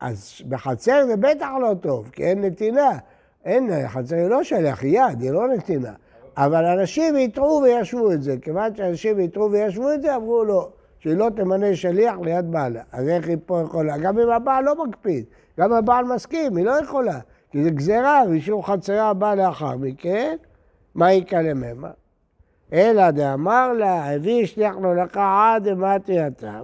אז 0.00 0.42
בחצר 0.48 1.06
זה 1.06 1.16
בטח 1.16 1.48
לא 1.62 1.74
טוב, 1.80 2.10
כי 2.12 2.24
אין 2.24 2.44
נתינה. 2.44 2.90
אין, 3.44 3.88
חצר 3.88 4.16
היא 4.16 4.28
לא 4.28 4.42
שליח, 4.44 4.82
היא 4.82 5.00
יד, 5.00 5.20
היא 5.20 5.30
לא 5.30 5.48
נתינה. 5.48 5.92
אבל 6.36 6.64
אנשים 6.64 7.16
יתרו 7.16 7.62
וישבו 7.64 8.12
את 8.12 8.22
זה. 8.22 8.36
כיוון 8.42 8.74
שאנשים 8.74 9.20
יתרו 9.20 9.50
וישבו 9.50 9.92
את 9.92 10.02
זה, 10.02 10.16
אמרו 10.16 10.44
לו, 10.44 10.70
שהיא 10.98 11.16
לא 11.16 11.28
תמנה 11.36 11.76
שליח 11.76 12.14
ליד 12.22 12.50
בעלה. 12.50 12.82
אז 12.92 13.08
איך 13.08 13.28
היא 13.28 13.36
פה 13.46 13.62
יכולה? 13.64 13.98
גם 13.98 14.18
אם 14.18 14.30
הבעל 14.30 14.64
לא 14.64 14.84
מקפיד, 14.84 15.24
גם 15.60 15.72
הבעל 15.72 16.04
מסכים, 16.04 16.56
היא 16.56 16.64
לא 16.64 16.80
יכולה. 16.82 17.18
כי 17.50 17.62
זה 17.62 17.70
גזירה, 17.70 18.22
ואישור 18.28 18.66
חצרה 18.66 19.08
הבא 19.08 19.34
לאחר 19.34 19.76
מכן, 19.76 20.36
מה 20.94 21.12
יקה 21.12 21.42
לממה? 21.42 21.90
אלא 22.72 23.10
דאמר 23.10 23.72
לה, 23.72 24.14
הביא 24.14 24.46
שליח 24.46 24.76
לו 24.76 24.94
לך 24.94 25.16
עד 25.16 25.68
אמתי 25.68 26.20
התם, 26.20 26.62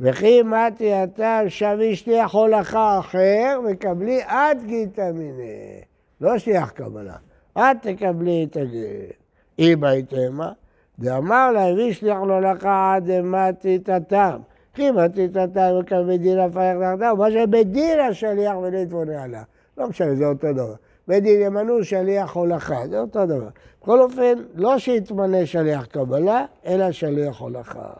וכי 0.00 0.40
אמתי 0.40 0.92
התם 0.92 1.44
שבי 1.48 1.96
שליח 1.96 2.34
הולכה 2.34 2.98
אחר, 2.98 3.60
וקבלי 3.64 4.20
עד 4.26 4.62
גיתא 4.66 5.10
מיניה. 5.14 5.91
לא 6.22 6.38
שליח 6.38 6.70
קבלה, 6.70 7.16
את 7.58 7.76
תקבלי 7.82 8.46
את 8.50 8.56
הגט. 8.56 9.16
אם 9.58 9.84
הייתמה, 9.84 10.52
דאמר 10.98 11.52
לה, 11.52 11.68
הביא 11.68 11.92
שליח 11.92 12.18
לו 12.18 12.40
לך 12.40 12.64
עד 12.64 13.10
אמתי 13.10 13.78
התם. 13.88 14.38
כי 14.74 14.90
אמתי 14.90 15.28
התם 15.34 15.70
וקבל 15.80 16.16
דין 16.16 16.38
הפייך 16.38 16.78
תחתיו, 16.78 17.16
מה 17.18 17.30
שבית 17.30 17.70
דין 17.70 18.00
השליח 18.00 18.56
ולהתבונן 18.56 19.12
עליו. 19.12 19.42
לא 19.78 19.88
משנה, 19.88 20.14
זה 20.14 20.26
אותו 20.26 20.52
דבר. 20.52 20.74
בית 21.08 21.22
דין 21.22 21.40
ימנו 21.40 21.84
שליח 21.84 22.32
הולכה, 22.36 22.88
זה 22.88 23.00
אותו 23.00 23.26
דבר. 23.26 23.48
בכל 23.82 24.00
אופן, 24.00 24.34
לא 24.54 24.78
שיתמנה 24.78 25.46
שליח 25.46 25.86
קבלה, 25.86 26.44
אלא 26.66 26.92
שליח 26.92 27.40
הולכה. 27.40 27.92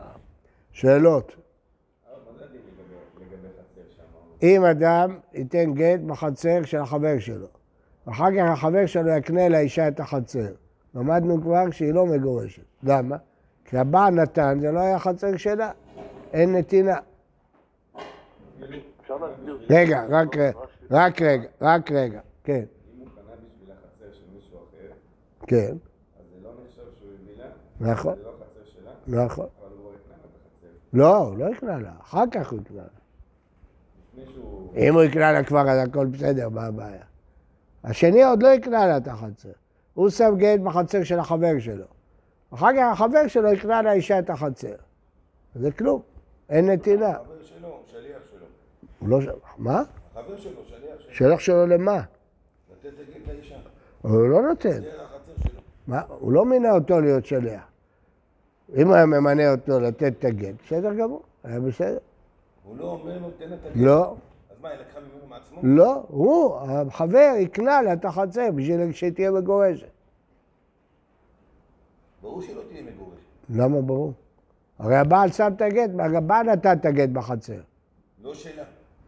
שאלות. 0.72 1.36
אם 4.42 4.64
אדם 4.64 5.18
ייתן 5.34 5.74
גט 5.74 6.00
בחצר 6.00 6.62
של 6.64 6.78
החבר 6.78 7.18
שלו, 7.18 7.46
ואחר 8.06 8.28
כך 8.38 8.50
החבר 8.52 8.86
שלו 8.86 9.10
יקנה 9.10 9.48
לאישה 9.48 9.88
את 9.88 10.00
החצר, 10.00 10.52
למדנו 10.94 11.42
כבר 11.42 11.70
שהיא 11.70 11.94
לא 11.94 12.06
מגורשת. 12.06 12.62
למה? 12.82 13.16
כי 13.64 13.78
הבעל 13.78 14.14
נתן, 14.14 14.58
זה 14.60 14.72
לא 14.72 14.80
היה 14.80 14.98
חצר 14.98 15.36
שלה, 15.36 15.70
אין 16.32 16.56
נתינה. 16.56 16.98
אפשר 19.00 19.16
להסביר 19.16 19.58
רגע, 19.70 20.04
רק, 20.08 20.36
רק 20.90 21.22
רגע, 21.22 21.48
רק 21.60 21.92
רגע, 21.92 22.20
כן, 22.44 22.52
אם 22.52 23.00
הוא 23.00 23.08
קנה 23.14 23.22
בשביל 23.34 23.70
החצר 23.70 24.12
של 24.12 24.24
מישהו 24.34 24.58
אחר, 24.58 24.92
כן, 25.46 25.56
אז 25.56 26.24
זה 26.34 26.42
לא 26.42 26.50
נחשב 26.64 26.82
שהוא 26.98 27.90
נכון, 27.92 28.14
זה 28.16 28.22
לא 28.24 28.30
חצר 28.30 28.60
שלה, 28.64 29.24
נכון. 29.24 29.46
אבל 29.60 29.68
הוא 29.76 29.78
כבר 29.78 29.90
הקנה 29.90 30.16
לה 30.16 30.24
את 30.24 30.46
החצר. 30.46 30.68
לא, 30.92 31.16
הוא 31.16 31.38
לא 31.38 31.54
יקנה 31.54 31.78
לה, 31.78 31.92
אחר 32.02 32.24
כך 32.32 32.50
הוא 32.50 32.60
יקנה 32.60 32.82
לה. 32.82 33.02
אם 34.76 34.94
הוא 34.94 35.02
יקנה 35.02 35.32
לה 35.32 35.44
כבר, 35.44 35.70
אז 35.70 35.88
הכל 35.88 36.06
בסדר, 36.06 36.48
מה 36.48 36.66
הבעיה? 36.66 37.11
השני 37.84 38.24
עוד 38.24 38.42
לא 38.42 38.48
יקנה 38.48 38.86
לה 38.86 38.96
את 38.96 39.08
החצר. 39.08 39.48
הוא 39.94 40.10
שם 40.10 40.34
גט 40.36 40.60
בחצר 40.60 41.04
של 41.04 41.18
החבר 41.18 41.58
שלו. 41.58 41.84
אחר 42.54 42.68
כך 42.76 42.92
החבר 42.92 43.28
שלו 43.28 43.52
יקנה 43.52 43.82
לאישה 43.82 44.18
את 44.18 44.30
החצר. 44.30 44.74
זה 45.54 45.72
כלום, 45.72 46.02
אין 46.48 46.70
נתינה. 46.70 47.10
החבר 47.10 47.42
שלו, 47.42 47.80
שליח 47.86 48.22
שלו. 48.30 48.46
הוא 48.98 49.08
לא... 49.08 49.18
מה? 49.58 49.82
החבר 50.14 50.36
שלו, 50.36 50.60
שליח 50.68 51.00
שלו. 51.00 51.14
שלח 51.14 51.40
שלו 51.40 51.66
למה? 51.66 52.02
לתת 52.72 52.88
את 53.00 53.28
לאישה. 53.28 53.56
הוא 54.02 54.28
לא 54.28 54.42
נותן. 54.42 54.82
מה? 55.86 56.00
הוא 56.08 56.32
לא 56.32 56.44
מינה 56.44 56.70
אותו 56.70 57.00
להיות 57.00 57.26
שליח. 57.26 57.62
אם 58.76 58.86
הוא 58.86 58.94
היה 58.94 59.06
ממנה 59.06 59.52
אותו 59.52 59.80
לתת 59.80 60.12
את 60.18 60.24
הגט, 60.24 60.54
בסדר 60.64 60.94
גמור, 60.94 61.22
היה 61.44 61.60
בסדר. 61.60 61.98
הוא 62.64 62.76
לא 62.76 62.84
אומר 62.84 63.18
נותן 63.18 63.52
את 63.52 63.66
הגט. 63.66 63.76
לא, 63.76 64.14
מה, 64.62 64.68
היא 64.68 64.78
לקחה 64.78 65.00
ממנו 65.00 65.26
מעצמו? 65.28 65.60
לא, 65.62 66.04
הוא, 66.08 66.58
החבר, 66.60 67.32
יקנה 67.38 67.82
לה 67.82 67.92
את 67.92 68.04
החצר 68.04 68.50
בשביל 68.54 68.92
שתהיה 68.92 69.30
מגורשת. 69.30 69.86
ברור 72.22 72.42
שלא 72.42 72.62
תהיה 72.68 72.82
מגורשת. 72.82 73.22
למה 73.50 73.80
ברור? 73.80 74.12
הרי 74.78 74.96
הבעל 74.96 75.32
שם 75.32 75.52
את 75.56 75.62
הגט, 75.62 75.90
הבעל 76.16 76.46
נתן 76.46 76.72
את 76.72 76.84
הגט 76.84 77.08
בחצר. 77.08 77.60
לא. 78.22 78.32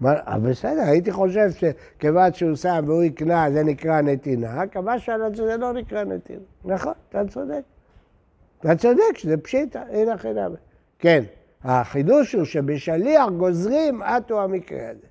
מה, 0.00 0.14
אה, 0.14 0.38
בסדר, 0.38 0.82
הייתי 0.82 1.12
חושב 1.12 1.48
שכיוון 1.50 2.32
שהוא 2.32 2.56
שם 2.56 2.84
והוא 2.86 3.02
יקנה, 3.02 3.50
זה 3.52 3.62
נקרא 3.62 4.00
נתינה, 4.00 4.66
כמה 4.66 4.98
שעל 4.98 5.34
זה 5.34 5.56
לא 5.56 5.72
נקרא 5.72 6.04
נתינה. 6.04 6.40
נכון, 6.64 6.92
אתה 7.08 7.22
צודק. 7.28 7.62
אתה 8.60 8.76
צודק 8.76 9.16
שזה 9.16 9.36
פשיטה, 9.36 9.82
אין 9.88 10.08
הכי. 10.08 10.28
כן, 10.98 11.24
החידוש 11.64 12.34
הוא 12.34 12.44
שבשליח 12.44 13.28
גוזרים 13.38 14.02
עטו 14.02 14.42
המקרה 14.42 14.88
הזה. 14.90 15.06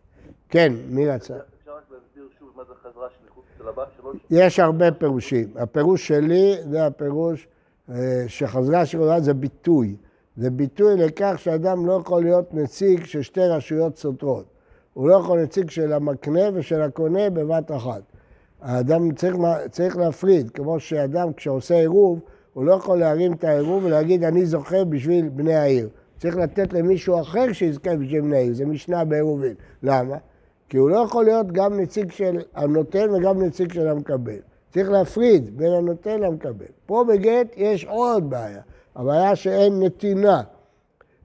כן, 0.54 0.74
מי 0.90 1.08
רצה? 1.08 1.34
אפשר 1.60 1.72
רק 1.72 1.84
להסביר 1.92 2.30
שוב 2.40 2.50
מה 2.56 2.64
זה 2.68 2.74
חזרה 2.84 3.08
שליחות 3.20 3.44
של 3.58 3.68
הבת 3.68 3.88
שלו? 3.98 4.14
יש 4.30 4.60
הרבה 4.60 4.92
פירושים. 4.92 5.48
הפירוש 5.56 6.08
שלי 6.08 6.56
זה 6.70 6.86
הפירוש 6.86 7.48
אה, 7.90 8.24
שחזרה 8.28 8.86
שחזרה 8.86 9.20
זה 9.20 9.34
ביטוי. 9.34 9.96
זה 10.38 10.50
ביטוי 10.50 10.98
לכך 10.98 11.34
שאדם 11.38 11.86
לא 11.86 11.94
יכול 11.94 12.22
להיות 12.22 12.54
נציג 12.54 13.06
של 13.06 13.22
שתי 13.22 13.42
רשויות 13.42 13.98
סותרות. 13.98 14.46
הוא 14.94 15.10
לא 15.10 15.16
יכול 15.16 15.42
נציג 15.42 15.70
של 15.70 15.94
המקנה 15.94 16.42
ושל 16.54 16.82
הקונה 16.82 17.30
בבת 17.30 17.72
אחת. 17.72 18.02
האדם 18.62 19.12
צריך, 19.12 19.36
צריך 19.72 19.98
להפריד, 19.98 20.50
כמו 20.50 20.80
שאדם 20.80 21.34
כשעושה 21.34 21.76
עירוב, 21.76 22.20
הוא 22.54 22.66
לא 22.66 22.74
יכול 22.74 23.00
להרים 23.00 23.34
את 23.34 23.44
העירוב 23.44 23.84
ולהגיד 23.86 24.24
אני 24.24 24.46
זוכה 24.46 24.84
בשביל 24.84 25.30
בני 25.30 25.56
העיר. 25.56 25.90
צריך 26.18 26.38
לתת 26.38 26.74
למישהו 26.74 27.22
אחר 27.22 27.54
שיזכה 27.54 27.96
בשביל 27.96 28.22
בני 28.22 28.38
העיר, 28.38 28.54
זה 28.54 28.66
משנה 28.66 29.06
בעירובין. 29.06 29.54
למה? 29.84 30.18
כי 30.74 30.78
הוא 30.78 30.90
לא 30.90 30.98
יכול 30.98 31.26
להיות 31.26 31.52
גם 31.52 31.80
נציג 31.80 32.12
של 32.12 32.38
הנותן 32.56 33.10
וגם 33.12 33.42
נציג 33.42 33.74
של 33.74 33.88
המקבל. 33.88 34.38
צריך 34.72 34.90
להפריד 34.90 35.58
בין 35.58 35.72
הנותן 35.72 36.20
למקבל. 36.20 36.66
פה 36.86 37.04
בגט 37.08 37.48
יש 37.58 37.86
עוד 37.86 38.30
בעיה, 38.30 38.62
הבעיה 38.96 39.36
שאין 39.36 39.84
נתינה. 39.84 40.42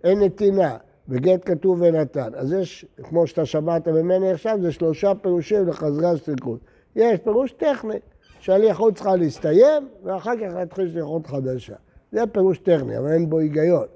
אין 0.04 0.22
נתינה. 0.22 0.76
בגט 1.08 1.40
כתוב 1.50 1.82
ונתן. 1.82 2.28
אז 2.34 2.52
יש, 2.52 2.86
כמו 3.02 3.26
שאתה 3.26 3.46
שמעת 3.46 3.88
ממני 3.88 4.30
עכשיו, 4.30 4.58
זה 4.62 4.72
שלושה 4.72 5.12
פירושים 5.22 5.68
לחזרה 5.68 6.16
שליחות. 6.16 6.60
יש 6.96 7.18
פירוש 7.18 7.52
טכני, 7.52 7.98
שהליכות 8.40 8.94
צריכה 8.94 9.16
להסתיים, 9.16 9.88
ואחר 10.04 10.36
כך 10.36 10.54
להתחיל 10.54 10.92
שליחות 10.92 11.26
חדשה. 11.26 11.76
זה 12.12 12.26
פירוש 12.32 12.58
טכני, 12.58 12.98
אבל 12.98 13.12
אין 13.12 13.30
בו 13.30 13.38
היגיון. 13.38 13.86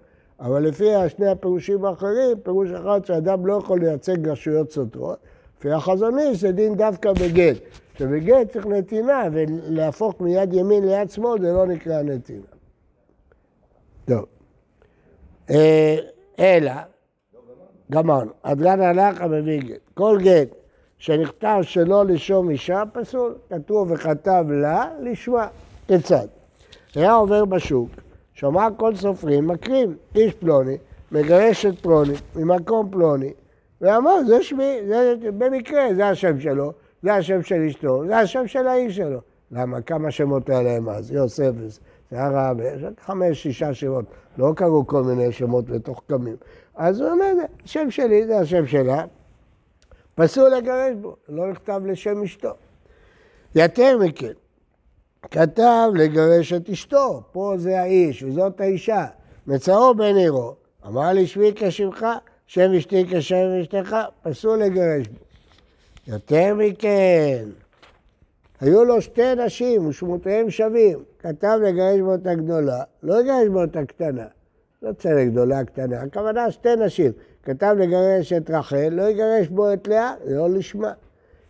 אבל 0.40 0.62
לפי 0.62 0.88
שני 1.09 1.26
הפירושים 1.26 1.85
האחרים, 1.85 2.40
פירוש 2.42 2.71
אחד 2.71 3.04
שאדם 3.04 3.47
לא 3.47 3.54
יכול 3.54 3.80
לייצג 3.80 4.28
רשויות 4.28 4.71
סותרות, 4.71 5.18
לפי 5.62 5.73
החזון 5.73 6.19
איש 6.19 6.40
זה 6.40 6.52
דין 6.52 6.75
דווקא 6.75 7.12
בגט. 7.12 7.57
שבגט 7.99 8.52
צריך 8.52 8.66
נתינה, 8.66 9.23
ולהפוך 9.33 10.21
מיד 10.21 10.54
ימין 10.54 10.88
ליד 10.88 11.11
שמאל 11.11 11.40
זה 11.40 11.52
לא 11.52 11.66
נקרא 11.66 12.02
נתינה. 12.02 12.47
טוב. 14.04 14.25
אה, 15.50 15.97
אלא, 16.38 16.73
גמרנו. 17.92 18.31
הדגן 18.45 18.81
הלך 18.81 19.21
המביא 19.21 19.61
גט. 19.61 19.81
כל 19.95 20.19
גט 20.23 20.49
שנכתב 20.99 21.59
שלא 21.62 22.07
לשום 22.07 22.50
אישה 22.50 22.83
פסול, 22.92 23.35
כתוב 23.50 23.90
וכתב 23.90 24.45
לה 24.49 24.90
לשמה. 25.00 25.49
כיצד? 25.88 26.26
היה 26.95 27.12
עובר 27.12 27.45
בשוק, 27.45 27.88
שמע 28.33 28.69
כל 28.76 28.97
סופרים 28.97 29.49
מקרים, 29.49 29.97
איש 30.14 30.35
פלוני, 30.35 30.76
מגרש 31.12 31.66
את 31.66 31.78
פלוני 31.78 32.14
ממקום 32.37 32.90
פלוני, 32.90 33.33
ואמר, 33.82 34.24
זה 34.26 34.42
שמי, 34.42 34.78
זה 34.88 35.14
במקרה, 35.38 35.94
זה 35.94 36.08
השם 36.08 36.40
שלו, 36.40 36.72
זה 37.02 37.14
השם 37.14 37.42
של 37.42 37.66
אשתו, 37.68 38.06
זה 38.06 38.18
השם 38.18 38.46
של 38.46 38.66
האיש 38.66 38.96
שלו. 38.96 39.20
למה? 39.50 39.82
כמה 39.82 40.10
שמות 40.10 40.50
היה 40.50 40.62
להם 40.62 40.88
אז? 40.88 41.12
יוסף, 41.12 41.52
רק 42.12 42.56
חמש, 43.00 43.42
שישה 43.42 43.74
שמות. 43.74 44.04
לא 44.38 44.52
קראו 44.56 44.86
כל 44.86 45.02
מיני 45.02 45.32
שמות 45.32 45.68
מתוחכמים. 45.68 46.36
אז 46.74 47.00
הוא 47.00 47.10
אומר, 47.10 47.32
השם 47.64 47.90
שלי, 47.90 48.26
זה 48.26 48.38
השם 48.38 48.66
שלה. 48.66 49.04
פסול 50.14 50.50
לגרש 50.50 50.94
בו, 51.00 51.16
לא 51.28 51.50
נכתב 51.50 51.80
לשם 51.84 52.22
אשתו. 52.22 52.52
יותר 53.54 53.98
מכן, 53.98 54.32
כתב 55.30 55.90
לגרש 55.94 56.52
את 56.52 56.70
אשתו, 56.70 57.22
פה 57.32 57.54
זה 57.56 57.80
האיש 57.80 58.22
וזאת 58.22 58.60
האישה, 58.60 59.06
מצאו 59.46 59.94
בן 59.94 60.16
עירו, 60.16 60.54
אמר 60.86 61.12
לי 61.12 61.26
שמי 61.26 61.52
כשמך, 61.56 62.06
שם 62.52 62.73
אשתי 62.78 63.04
כשם 63.11 63.61
אשתך, 63.61 63.97
פסול 64.23 64.59
לגרש 64.59 65.09
בו. 65.09 65.18
יותר 66.06 66.54
מכן, 66.54 67.44
היו 68.61 68.85
לו 68.85 69.02
שתי 69.02 69.35
נשים 69.35 69.87
ושמותיהם 69.87 70.50
שווים, 70.50 70.99
כתב 71.18 71.59
לגרש 71.62 72.00
בו 72.00 72.14
את 72.14 72.26
הגדולה, 72.26 72.82
לא 73.02 73.21
לגרש 73.21 73.49
בו 73.49 73.64
את 73.64 73.76
הקטנה. 73.76 74.26
לא 74.82 74.92
צלע 74.92 75.25
גדולה, 75.25 75.64
קטנה, 75.64 76.00
הכוונה 76.00 76.50
שתי 76.50 76.76
נשים. 76.76 77.12
כתב 77.42 77.76
לגרש 77.78 78.32
את 78.32 78.50
רחל, 78.50 78.88
לא 78.90 79.02
יגרש 79.02 79.49
בו 79.49 79.73
את 79.73 79.88
לאה, 79.88 80.14
זה 80.25 80.35
לא 80.35 80.50
לשמה. 80.50 80.92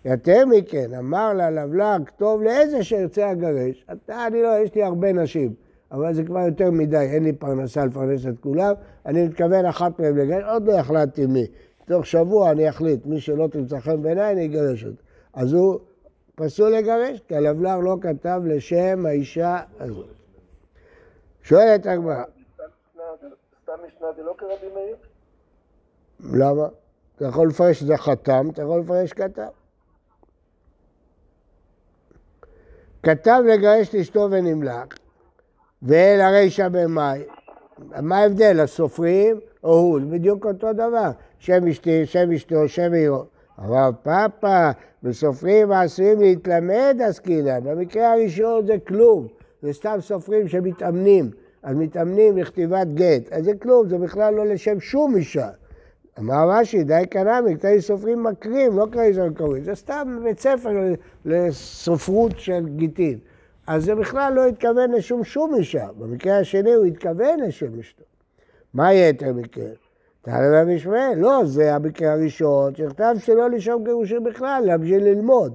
יותר 0.04 0.47
מכן, 0.47 0.94
אמר 0.94 1.32
לה 1.32 1.50
לבלר, 1.50 1.97
כתוב 2.06 2.42
לאיזה 2.42 2.85
שירצה 2.85 3.32
אגרש. 3.32 3.87
אתה, 3.92 4.26
אני 4.26 4.42
לא, 4.42 4.59
יש 4.64 4.75
לי 4.75 4.82
הרבה 4.82 5.12
נשים, 5.12 5.54
אבל 5.92 6.14
זה 6.14 6.25
כבר 6.25 6.38
יותר 6.38 6.70
מדי, 6.70 6.96
אין 6.96 7.25
לי 7.25 7.32
פרנסה 7.32 7.84
לפרנס 7.84 8.26
את 8.26 8.38
כולם, 8.40 8.75
אני 9.06 9.26
מתכוון 9.26 9.64
אחת 9.66 10.00
מהן 10.00 10.16
לגרש, 10.16 10.44
עוד 10.44 10.66
לא 10.66 10.78
החלטתי 10.78 11.26
מי. 11.26 11.46
תוך 11.87 12.06
שבוע 12.06 12.50
אני 12.50 12.68
אחליט, 12.68 13.06
מי 13.06 13.20
שלא 13.20 13.46
תמצא 13.46 13.80
חן 13.80 14.02
בעיניי, 14.02 14.32
אני 14.32 14.44
אגרש 14.46 14.84
אותו. 14.84 15.02
אז 15.34 15.52
הוא 15.52 15.78
פסול 16.34 16.72
לגרש, 16.72 17.20
כי 17.28 17.37
הלבלר 17.37 17.78
לא 17.78 17.96
כתב 18.00 18.42
לשם 18.44 19.06
האישה 19.06 19.61
הזאת. 19.80 20.06
שואלת 21.42 21.87
הגמרא, 21.87 22.25
סתם 23.62 23.72
משנה- 23.87 24.12
זה 24.16 24.22
לא 24.22 24.34
כרבי 24.38 24.75
מאיר? 24.75 24.96
למה? 26.20 26.68
אתה 27.16 27.25
יכול 27.25 27.49
לפרש 27.49 27.80
שזה 27.80 27.96
חתם, 27.96 28.49
אתה 28.52 28.62
יכול 28.62 28.80
לפרש 28.80 29.12
כתב. 29.12 29.49
כתב 33.02 33.42
לגרש 33.46 33.94
לאשתו 33.94 34.28
ונמלך, 34.30 34.84
ואל 35.82 36.20
הרישא 36.20 36.68
במאי. 36.68 37.22
מה 38.02 38.18
ההבדל, 38.18 38.60
הסופרים 38.60 39.40
או 39.64 39.74
הוא? 39.74 40.00
זה 40.00 40.06
בדיוק 40.06 40.46
אותו 40.46 40.72
דבר. 40.72 41.10
שם 41.38 41.68
אשתי, 41.68 42.06
שם 42.06 42.32
אשתו, 42.32 42.68
שם 42.68 42.92
עירו. 42.92 43.24
אבל 43.58 43.90
פאפה, 44.02 44.70
בסופרים 45.02 45.72
העשויים 45.72 46.20
להתלמד 46.20 46.96
עסקינן. 47.04 47.64
במקרה 47.64 48.12
הראשון 48.12 48.66
זה 48.66 48.76
כלום. 48.86 49.26
זה 49.62 49.72
סתם 49.72 49.96
סופרים 50.00 50.48
שמתאמנים. 50.48 51.30
אז 51.62 51.76
מתאמנים 51.76 52.38
לכתיבת 52.38 52.86
גט. 52.94 53.32
אז 53.32 53.44
זה 53.44 53.52
כלום, 53.54 53.88
זה 53.88 53.98
בכלל 53.98 54.34
לא 54.34 54.46
לשם 54.46 54.80
שום 54.80 55.16
אישה. 55.16 55.48
אמר 56.18 56.50
רש"י, 56.50 56.84
די 56.84 57.02
קנמי, 57.10 57.56
קטעי 57.56 57.80
סופרים 57.80 58.22
מקרים, 58.22 58.78
לא 58.78 58.86
קטעי 58.90 59.14
סופרים 59.14 59.34
קוראים. 59.34 59.64
זה 59.64 59.74
סתם 59.74 60.18
בית 60.24 60.40
ספר 60.40 60.70
לסופרות 61.24 62.38
של 62.38 62.68
גיטין. 62.76 63.18
אז 63.66 63.85
זה 63.85 63.95
בכלל 63.95 64.33
לא 64.33 64.47
התכוון 64.47 64.90
לשום 64.90 65.25
שום 65.25 65.54
אישה. 65.54 65.87
במקרה 65.99 66.38
השני 66.38 66.73
הוא 66.73 66.85
התכוון 66.85 67.40
לשם 67.40 67.78
אשתו. 67.81 68.04
מה 68.75 68.95
יתר 68.95 69.33
מקרה? 69.33 69.69
תעלה 70.23 70.64
במשמעאל. 70.64 71.19
לא, 71.19 71.42
זה 71.45 71.75
המקרה 71.75 72.12
הראשון, 72.12 72.75
שנכתב 72.75 73.14
שלא 73.19 73.50
לשם 73.50 73.78
גירושים 73.85 74.25
בכלל, 74.25 74.62
אלא 74.64 74.76
בשביל 74.76 75.04
ללמוד. 75.04 75.54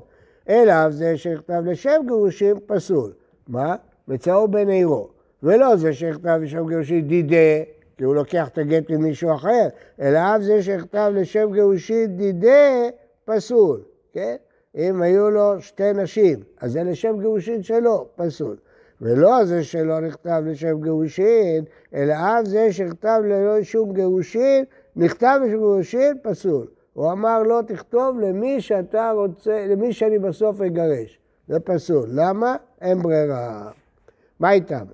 אלא 0.49 0.89
זה 0.89 1.17
שנכתב 1.17 1.61
לשם 1.65 2.01
גירושים 2.05 2.55
פסול. 2.65 3.11
מה? 3.47 3.75
מצאו 4.07 4.47
בן 4.47 4.69
עירו. 4.69 5.09
ולא 5.43 5.75
זה 5.75 5.93
שנכתב 5.93 6.39
לשם 6.41 6.67
גירושים 6.67 7.07
דידה, 7.07 7.63
כי 7.97 8.03
הוא 8.03 8.15
לוקח 8.15 8.47
את 8.47 8.57
הגט 8.57 8.89
ממישהו 8.89 9.35
אחר, 9.35 9.67
אלא 10.01 10.17
אף 10.17 10.41
זה 10.41 10.63
שנכתב 10.63 11.11
לשם 11.15 11.49
גירושין 11.53 12.17
דידה 12.17 12.89
פסול, 13.25 13.81
כן? 14.13 14.35
אם 14.75 15.01
היו 15.01 15.29
לו 15.29 15.61
שתי 15.61 15.93
נשים, 15.93 16.39
אז 16.61 16.71
זה 16.71 16.83
לשם 16.83 17.19
גירושין 17.19 17.63
שלו, 17.63 18.07
פסול. 18.15 18.57
ולא 19.01 19.45
זה 19.45 19.63
שלא 19.63 19.99
נכתב 19.99 20.41
לשם 20.45 20.81
גירושין, 20.81 21.63
אלא 21.93 22.13
אף 22.13 22.45
זה 22.45 22.73
שנכתב 22.73 23.21
ללא 23.23 23.63
שום 23.63 23.93
גירושין, 23.93 24.65
נכתב 24.95 25.39
לשם 25.43 25.57
גירושין, 25.57 26.17
פסול. 26.21 26.67
הוא 26.93 27.11
אמר 27.11 27.43
לא 27.43 27.61
תכתוב 27.67 28.19
למי 28.19 28.61
שאתה 28.61 29.11
רוצה, 29.15 29.65
למי 29.67 29.93
שאני 29.93 30.19
בסוף 30.19 30.61
אגרש. 30.61 31.19
זה 31.47 31.59
פסול. 31.59 32.09
למה? 32.11 32.55
אין 32.81 33.01
ברירה. 33.01 33.71
מה 34.39 34.51
איתם? 34.51 34.85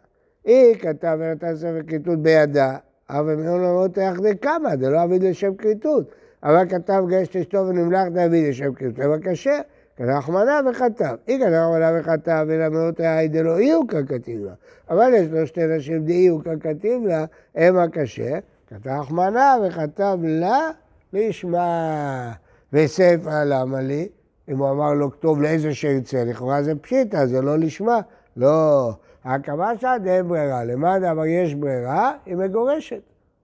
היא 0.45 0.75
כתב 0.75 1.17
ונתן 1.19 1.55
ספר 1.55 1.79
כריתות 1.87 2.19
בידה, 2.19 2.77
אבל 3.09 3.35
מיון 3.35 3.63
אמרות 3.63 3.97
יחדי 3.97 4.37
כמה, 4.37 4.77
זה 4.77 4.89
לא 4.89 5.03
אביד 5.03 5.23
לשם 5.23 5.55
כריתות. 5.55 6.11
אבל 6.43 6.69
כתב 6.69 7.03
גשת 7.07 7.35
אשתו 7.35 7.57
ונמלך 7.67 8.07
דאביד 8.13 8.49
לשם 8.49 8.73
כריתות, 8.73 8.99
אבל 8.99 9.19
כשר. 9.23 9.59
כתב 9.95 10.05
רחמנה 10.05 10.59
וכתב. 10.71 11.15
היא 11.27 11.37
כתב 11.39 11.47
רחמנה 11.47 11.91
וכתב, 11.99 12.45
ולמאות 12.47 13.01
ראי 13.01 13.27
דלא 13.27 13.57
אי 13.57 13.71
ככתיב 13.87 14.43
לה. 14.43 14.53
אבל 14.89 15.13
יש 15.13 15.27
לו 15.31 15.47
שתי 15.47 15.61
נשים 15.77 16.05
דאי 16.05 16.27
הוא 16.27 16.41
ככתיב 16.41 17.05
לה, 17.05 17.25
הם 17.55 17.77
הכשר. 17.77 18.35
כתב 18.67 18.87
רחמנה 18.87 19.55
וכתב 19.67 20.17
לה 20.23 20.69
לשמה. 21.13 22.31
וספר 22.73 23.43
למה 23.45 23.81
לי? 23.81 24.07
אם 24.49 24.57
הוא 24.57 24.69
אמר 24.69 24.93
לו 24.93 25.11
כתוב 25.11 25.41
לאיזה 25.41 25.73
שירצה, 25.73 26.23
לכאורה 26.23 26.63
זה 26.63 26.75
פשיטה, 26.75 27.25
זה 27.25 27.41
לא 27.41 27.57
לשמה. 27.57 27.99
לא. 28.37 28.91
ההקמה 29.23 29.77
שלה 29.77 29.97
די 29.97 30.19
ברירה. 30.27 30.63
למען 30.63 31.03
אבל 31.03 31.27
יש 31.27 31.55
ברירה, 31.55 32.13
היא 32.25 32.35
מגורשת. 32.35 33.01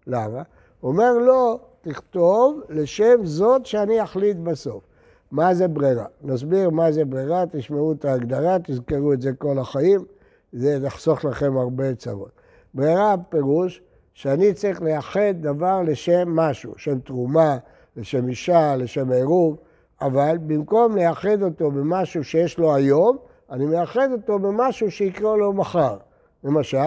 למה? 0.08 0.42
הוא 0.80 0.92
אומר 0.92 1.14
לו, 1.14 1.60
תכתוב 1.82 2.62
לשם 2.70 3.26
זאת 3.26 3.66
שאני 3.66 4.04
אחליט 4.04 4.38
בסוף. 4.38 4.84
מה 5.32 5.54
זה 5.54 5.68
ברירה? 5.68 6.06
נסביר 6.22 6.70
מה 6.70 6.92
זה 6.92 7.06
ברירה, 7.06 7.44
תשמעו 7.52 7.92
את 7.92 8.06
ההגדרה, 8.06 8.58
תזכרו 8.64 9.14
את 9.14 9.22
זה 9.22 9.32
כל 9.34 9.60
החיים, 9.60 10.06
זה 10.54 10.80
יחסוך 10.84 11.26
לכם 11.26 11.58
הרבה 11.58 11.96
צרות. 11.96 12.32
ברירה 12.74 13.16
פירוש 13.30 13.82
שאני 14.14 14.54
צריך 14.54 14.82
לייחד 14.82 15.34
דבר 15.42 15.82
לשם 15.82 16.36
משהו, 16.36 16.74
שם 16.78 17.00
תרומה, 17.00 17.58
לשם 17.98 18.30
אישה, 18.30 18.76
לשם 18.76 19.12
עירוב, 19.12 19.58
אבל 20.02 20.38
במקום 20.48 20.96
לייחד 20.96 21.44
אותו 21.44 21.72
במשהו 21.72 22.24
שיש 22.24 22.58
לו 22.58 22.76
היום, 22.76 23.18
אני 23.52 23.66
מייחד 23.66 24.12
אותו 24.12 24.40
במשהו 24.40 24.92
שיקרה 24.92 25.38
לו 25.38 25.54
מחר. 25.54 25.98
למשל, 26.44 26.78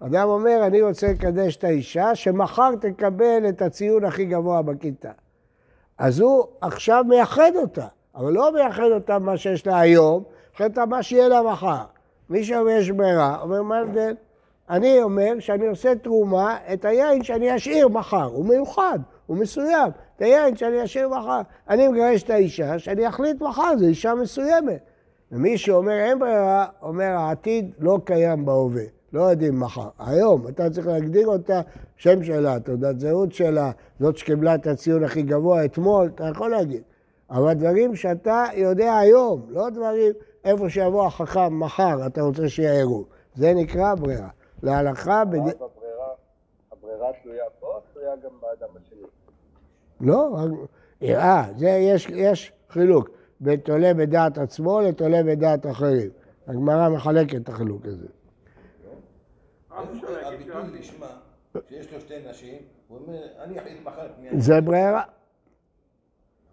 אדם 0.00 0.28
אומר, 0.28 0.66
אני 0.66 0.82
רוצה 0.82 1.06
לקדש 1.12 1.56
את 1.56 1.64
האישה, 1.64 2.14
שמחר 2.14 2.74
תקבל 2.80 3.48
את 3.48 3.62
הציון 3.62 4.04
הכי 4.04 4.24
גבוה 4.24 4.62
בכיתה. 4.62 5.10
אז 5.98 6.20
הוא 6.20 6.44
עכשיו 6.60 7.04
מייחד 7.08 7.52
אותה, 7.56 7.86
אבל 8.14 8.32
לא 8.32 8.52
מייחד 8.52 8.90
אותה 8.92 9.18
במה 9.18 9.36
שיש 9.36 9.66
לה 9.66 9.80
היום, 9.80 10.22
מייחד 10.50 10.64
אותה 10.64 10.86
במה 10.86 11.02
שיהיה 11.02 11.28
לה 11.28 11.42
מחר. 11.42 11.84
מי 12.30 12.44
שאומר 12.44 12.70
יש 12.70 12.90
ברירה, 12.90 13.40
אומר 13.42 13.62
מה 13.62 13.78
ההבדל? 13.78 14.14
אני 14.70 15.02
אומר 15.02 15.32
שאני 15.38 15.66
עושה 15.66 15.94
תרומה, 15.94 16.58
את 16.72 16.84
היין 16.84 17.22
שאני 17.22 17.56
אשאיר 17.56 17.88
מחר, 17.88 18.24
הוא 18.24 18.46
מיוחד, 18.46 18.98
הוא 19.26 19.36
מסוים. 19.36 19.90
את 20.16 20.22
היין 20.22 20.56
שאני 20.56 20.84
אשאיר 20.84 21.08
מחר. 21.08 21.40
אני 21.68 21.88
מגרש 21.88 22.22
את 22.22 22.30
האישה, 22.30 22.78
שאני 22.78 23.08
אחליט 23.08 23.42
מחר, 23.42 23.76
זו 23.78 23.86
אישה 23.86 24.14
מסוימת. 24.14 24.80
ומי 25.32 25.58
שאומר 25.58 25.92
אין 25.92 26.18
ברירה, 26.18 26.66
אומר 26.82 27.10
העתיד 27.10 27.70
לא 27.78 27.98
קיים 28.04 28.44
בהווה, 28.44 28.82
לא 29.16 29.22
יודעים 29.22 29.60
מחר. 29.60 29.88
היום, 29.98 30.48
אתה 30.48 30.70
צריך 30.70 30.86
להגדיר 30.86 31.26
אותה, 31.26 31.60
שם 31.96 32.22
שלה, 32.22 32.60
תעודת 32.60 33.00
זהות 33.00 33.32
שלה, 33.32 33.70
זאת 34.00 34.16
שקיבלה 34.16 34.54
את 34.54 34.66
הציון 34.66 35.04
הכי 35.04 35.22
גבוה 35.22 35.64
אתמול, 35.64 36.10
אתה 36.14 36.24
יכול 36.24 36.50
להגיד. 36.50 36.82
אבל 37.30 37.54
דברים 37.54 37.96
שאתה 37.96 38.44
יודע 38.54 38.96
היום, 38.96 39.46
לא 39.48 39.70
דברים 39.70 40.12
איפה 40.44 40.70
שיבוא 40.70 41.06
החכם 41.06 41.60
מחר, 41.60 42.06
אתה 42.06 42.22
רוצה 42.22 42.48
שיערו. 42.48 43.04
זה 43.34 43.54
נקרא 43.54 43.94
ברירה. 43.94 44.28
להלכה, 44.62 45.24
בד... 45.24 45.38
ואז 45.38 45.54
הברירה, 45.54 46.08
הברירה 46.72 47.08
תלויה 47.22 47.44
או 47.62 47.68
תלויה 47.92 48.16
גם 48.16 48.30
באדם 48.40 48.74
השני. 48.76 49.02
לא, 50.00 50.36
יראה, 51.00 51.44
זה 51.56 51.68
יש, 51.68 52.08
יש 52.10 52.52
חילוק 52.70 53.10
בין 53.40 53.60
תולה 53.60 53.94
בדעת 53.94 54.38
עצמו 54.38 54.80
לתולה 54.80 55.22
בדעת 55.22 55.66
אחרים. 55.66 56.10
הגמרא 56.46 56.88
מחלקת 56.88 57.36
את 57.36 57.48
החילוק 57.48 57.86
הזה. 57.86 58.06
הביטוי 59.76 60.78
לשמה, 60.78 61.06
שיש 61.68 61.92
לו 61.92 62.00
שתי 62.00 62.14
נשים, 62.30 62.58
הוא 62.88 62.98
אומר, 62.98 63.22
אני 63.44 63.58
אחליט 63.58 63.84
מחר 63.84 64.06
את 64.06 64.10
מי 64.20 64.28
אני... 64.28 64.40
זה 64.40 64.60
ברירה. 64.60 65.02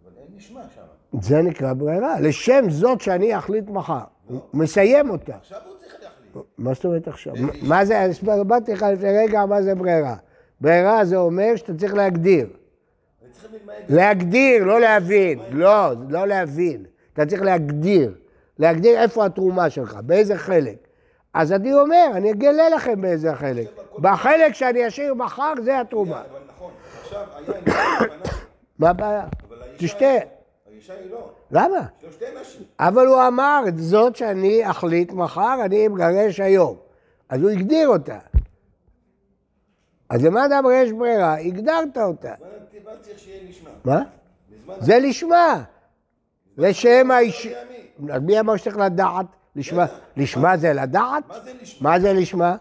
אבל 0.03 0.11
אין 0.17 0.27
לשמה 0.37 0.61
שם. 0.75 0.81
זה 1.21 1.41
נקרא 1.41 1.73
ברירה. 1.73 2.19
לשם 2.19 2.65
זאת 2.69 3.01
שאני 3.01 3.37
אחליט 3.37 3.69
מחר. 3.69 4.03
הוא 4.27 4.39
מסיים 4.53 5.09
אותה. 5.09 5.35
עכשיו 5.35 5.59
הוא 5.65 5.77
צריך 5.79 5.93
להחליט. 6.03 6.45
מה 6.57 6.73
זאת 6.73 6.85
אומרת 6.85 7.07
עכשיו? 7.07 7.33
מה 7.61 7.85
זה, 7.85 8.01
הסברתי 8.01 8.73
לך 8.73 8.85
לפני 8.93 9.17
רגע 9.17 9.45
מה 9.45 9.61
זה 9.61 9.75
ברירה. 9.75 10.15
ברירה 10.61 11.05
זה 11.05 11.17
אומר 11.17 11.55
שאתה 11.55 11.73
צריך 11.73 11.93
להגדיר. 11.93 12.47
להגדיר, 13.89 14.63
לא 14.63 14.79
להבין. 14.79 15.39
לא, 15.51 15.91
לא 16.09 16.27
להבין. 16.27 16.85
אתה 17.13 17.25
צריך 17.25 17.41
להגדיר. 17.41 18.15
להגדיר 18.59 19.01
איפה 19.01 19.25
התרומה 19.25 19.69
שלך, 19.69 19.97
באיזה 20.05 20.37
חלק. 20.37 20.87
אז 21.33 21.51
אני 21.51 21.73
אומר, 21.73 22.07
אני 22.13 22.31
אגלה 22.31 22.69
לכם 22.69 23.01
באיזה 23.01 23.35
חלק. 23.35 23.67
בחלק 23.99 24.53
שאני 24.53 24.87
אשאיר 24.87 25.13
מחר, 25.13 25.53
זה 25.63 25.79
התרומה. 25.79 26.21
אבל 26.21 26.39
נכון, 26.47 26.71
עכשיו 27.01 27.25
לפניו, 27.47 28.33
מה 28.79 28.89
הבעיה? 28.89 29.25
תשתה. 29.77 30.05
האישה 30.67 30.93
היא 30.93 31.11
לא. 31.11 31.29
למה? 31.51 31.85
אבל 32.79 33.07
הוא 33.07 33.27
אמר, 33.27 33.63
זאת 33.75 34.15
שאני 34.15 34.69
אחליט 34.69 35.11
מחר, 35.11 35.57
אני 35.65 35.87
מגרש 35.87 36.39
היום. 36.39 36.77
אז 37.29 37.41
הוא 37.41 37.49
הגדיר 37.49 37.87
אותה. 37.87 38.19
אז 40.09 40.25
למה 40.25 40.59
אומר 40.59 40.71
יש 40.71 40.91
ברירה? 40.91 41.37
הגדרת 41.37 41.97
אותה. 41.97 42.33
מה? 43.85 44.01
זה 44.79 44.99
לשמה. 44.99 45.63
לשם 46.57 47.11
האיש... 47.11 47.47
מי 47.99 48.39
אמר 48.39 48.55
שצריך 48.55 48.77
לדעת? 48.77 49.25
לשמה, 49.55 49.85
לשמה 50.17 50.57
זה 50.57 50.73
לדעת? 50.73 51.23
מה 51.29 51.39
זה 51.39 51.53
לשמה? 51.61 51.89
מה 51.89 51.99
זה 51.99 52.13
לשמה? 52.13 52.55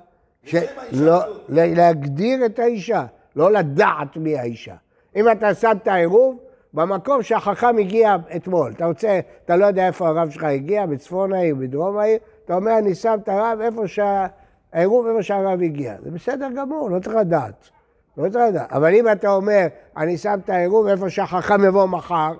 לא, 0.92 1.20
להגדיר 1.48 2.46
את 2.46 2.59
האישה, 2.59 3.05
לא 3.37 3.52
לדעת 3.52 4.16
מי 4.16 4.38
האישה. 4.38 4.74
אם 5.16 5.31
אתה 5.31 5.55
שם 5.55 5.72
את 5.83 5.88
העירוב, 5.88 6.38
במקום 6.74 7.22
שהחכם 7.22 7.78
הגיע 7.78 8.16
אתמול, 8.37 8.72
אתה 8.76 8.87
רוצה, 8.87 9.20
אתה 9.44 9.57
לא 9.57 9.66
יודע 9.66 9.87
איפה 9.87 10.09
הרב 10.09 10.31
שלך 10.31 10.44
הגיע, 10.44 10.87
בצפון 10.87 11.33
העיר, 11.33 11.55
בדרום 11.55 11.98
העיר, 11.98 12.18
אתה 12.44 12.55
אומר, 12.55 12.78
אני 12.78 12.94
שם 12.94 13.18
את 13.22 13.28
הרב 13.28 13.59
איפה 13.61 13.83
שהעירוב, 13.87 15.07
איפה 15.07 15.22
שהרב 15.22 15.62
הגיע. 15.62 15.94
זה 16.05 16.11
בסדר 16.11 16.48
גמור, 16.57 16.90
לא 16.90 17.00
צריך 17.00 17.16
לדעת. 17.16 17.68
לא 18.16 18.28
צריך 18.28 18.44
לדעת. 18.48 18.72
אבל 18.72 18.94
אם 18.94 19.12
אתה 19.12 19.28
אומר, 19.28 19.66
אני 19.96 20.18
שם 20.18 20.38
את 20.44 20.48
העירוב 20.48 20.87
איפה 20.87 21.11
שהחכם 21.11 21.64
יבוא 21.64 21.87
מחר, 21.87 22.33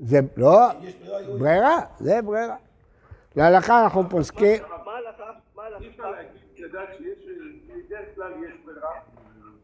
זה 0.00 0.20
לא. 0.36 0.68
ברירה, 1.38 1.78
זה 2.00 2.22
ברירה. 2.22 2.56
להלכה 3.36 3.84
אנחנו 3.84 4.02
פוסקים, 4.10 4.62
מה 4.62 4.92
ההלכה? 4.92 5.24
מה 5.56 5.62
אי 5.80 5.88
אפשר 5.88 6.02
ההלכה? 6.04 6.22
להגיד, 6.22 6.40
לדעת 6.58 6.88
שיש, 6.98 7.26
בדרך 7.86 8.14
כלל 8.14 8.32
יש 8.48 8.54
ברירה, 8.64 8.90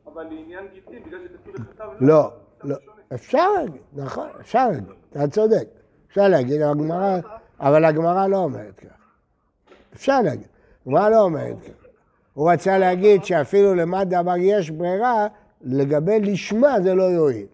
אבל 0.07 0.23
לעניין 0.23 0.67
גיטין, 0.75 1.03
בגלל 1.03 1.21
שכתוב 1.25 1.55
בכתב, 1.55 1.89
לא, 2.01 2.33
לא. 2.65 2.77
אפשר 3.15 3.53
להגיד, 3.53 3.83
נכון, 3.93 4.29
אפשר 4.41 4.69
להגיד, 4.69 4.85
אתה 5.11 5.29
צודק. 5.29 5.69
אפשר 6.09 6.29
להגיד, 6.29 6.63
אבל 6.63 6.71
הגמרא, 6.71 7.19
אבל 7.61 7.85
הגמרא 7.85 8.27
לא 8.27 8.37
אומרת 8.37 8.81
כך. 8.81 8.99
אפשר 9.95 10.21
להגיד, 10.23 10.49
הגמרא 10.87 11.09
לא 11.09 11.21
אומרת 11.21 11.61
כך. 11.61 11.87
הוא 12.35 12.53
רצה 12.53 12.79
להגיד 12.79 13.25
שאפילו 13.25 13.75
למד 13.75 14.15
אמר 14.15 14.35
יש 14.39 14.71
ברירה, 14.71 15.27
לגבי 15.61 16.21
לשמה 16.21 16.81
זה 16.83 16.95
לא 16.95 17.03
יועיל. 17.03 17.47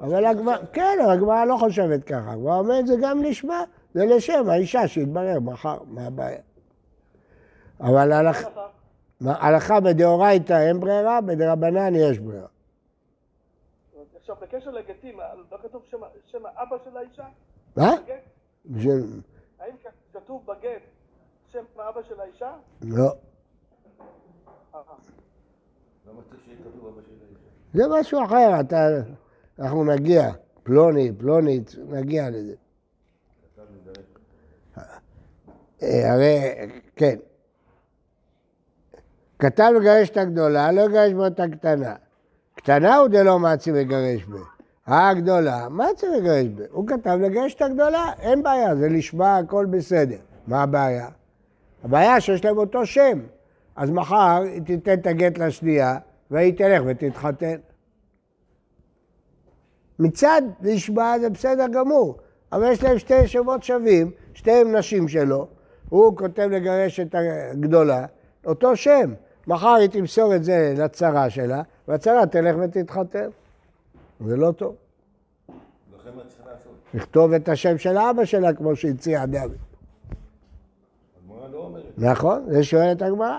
אבל 0.00 0.24
הגמרא, 0.24 0.56
כן, 0.72 0.98
הגמרא 1.08 1.44
לא 1.44 1.56
חושבת 1.60 2.04
ככה. 2.04 2.32
הגמרא 2.32 2.58
אומרת 2.58 2.86
זה 2.86 2.94
גם 3.02 3.22
לשמה, 3.22 3.64
זה 3.94 4.04
לשם 4.04 4.48
האישה 4.48 4.88
שיתברר 4.88 5.40
מחר, 5.40 5.78
מה 5.86 6.06
הבעיה. 6.06 6.40
אבל 7.80 8.12
הלכ- 8.12 8.48
מה, 9.20 9.46
הלכה 9.46 9.80
בדאורייתא 9.80 10.52
אין 10.68 10.80
ברירה, 10.80 11.20
בדרבנן 11.20 11.94
יש 11.94 12.18
ברירה. 12.18 12.46
עכשיו, 14.20 14.36
בקשר 14.42 14.70
לגטים, 14.70 15.18
לא 15.50 15.58
כתוב 15.62 15.82
שם- 15.90 15.96
שם 16.26 16.46
האבא 16.46 16.76
של 16.84 16.96
האישה? 16.96 17.24
מה? 17.76 17.94
האם 19.60 19.74
כתוב 20.12 20.46
בגט 20.46 20.82
שם 21.52 21.64
האבא 21.78 22.00
של 22.08 22.20
האישה? 22.20 22.52
לא. 22.82 23.02
אה, 24.74 24.80
למה 26.08 26.20
צריך 26.30 26.40
שיהיה 26.44 26.58
כתוב 26.58 26.86
אבא 26.86 27.00
של 27.06 27.12
האישה? 27.24 27.38
זה 27.74 28.00
משהו 28.00 28.24
אחר, 28.24 28.60
אתה, 28.60 28.76
אנחנו 29.58 29.84
נגיע, 29.84 30.30
פלוני, 30.62 31.12
פלונית, 31.18 31.74
נגיע 31.88 32.30
לזה. 32.30 32.54
הרי, 35.82 36.40
כן. 36.96 37.16
כתב 39.38 39.72
לגרש 39.80 40.10
את 40.10 40.16
הגדולה, 40.16 40.72
לא 40.72 40.82
יגרש 40.82 41.12
בו 41.12 41.26
את 41.26 41.40
הקטנה. 41.40 41.94
קטנה 42.54 42.96
הוא 42.96 43.08
דלא 43.08 43.38
מצי 43.38 43.72
לגרש 43.72 44.24
בה. 44.24 44.38
הגדולה, 44.86 45.68
מצי 45.68 46.06
לגרש 46.06 46.46
בה. 46.46 46.64
הוא 46.70 46.88
כתב 46.88 47.18
לגרש 47.22 47.54
את 47.54 47.62
הגדולה, 47.62 48.12
אין 48.20 48.42
בעיה, 48.42 48.76
זה 48.76 48.88
לשמה 48.88 49.38
הכל 49.38 49.66
בסדר. 49.70 50.16
מה 50.46 50.62
הבעיה? 50.62 51.08
הבעיה 51.84 52.20
שיש 52.20 52.44
להם 52.44 52.58
אותו 52.58 52.86
שם. 52.86 53.20
אז 53.76 53.90
מחר 53.90 54.42
היא 54.42 54.62
תיתן 54.62 54.94
את 54.94 55.06
הגט 55.06 55.38
לשנייה, 55.38 55.98
והיא 56.30 56.54
תלך 56.56 56.82
ותתחתן. 56.86 57.56
מצד 59.98 60.42
לשמה 60.62 61.14
זה 61.20 61.30
בסדר 61.30 61.66
גמור, 61.68 62.18
אבל 62.52 62.72
יש 62.72 62.82
להם 62.82 62.98
שתי 62.98 63.26
שמות 63.26 63.62
שווים, 63.62 64.10
שתיהם 64.34 64.76
נשים 64.76 65.08
שלו, 65.08 65.48
הוא 65.88 66.16
כותב 66.16 66.48
לגרש 66.52 67.00
את 67.00 67.14
הגדולה, 67.14 68.06
אותו 68.46 68.76
שם. 68.76 69.14
מחר 69.46 69.74
היא 69.74 69.88
תמסור 69.88 70.34
את 70.34 70.44
זה 70.44 70.74
לצרה 70.76 71.30
שלה, 71.30 71.62
והצרה 71.88 72.26
תלך 72.26 72.56
ותתחתן. 72.60 73.28
זה 74.26 74.36
לא 74.36 74.52
טוב. 74.52 74.74
לכתוב 76.94 77.32
את 77.32 77.48
השם 77.48 77.78
של 77.78 77.98
אבא 77.98 78.24
שלה, 78.24 78.52
כמו 78.52 78.76
שהציע 78.76 79.26
דוד. 79.26 79.52
לא. 81.52 81.70
נכון? 81.98 82.44
זה 82.48 82.64
שואלת 82.64 83.02
הגמרא. 83.02 83.38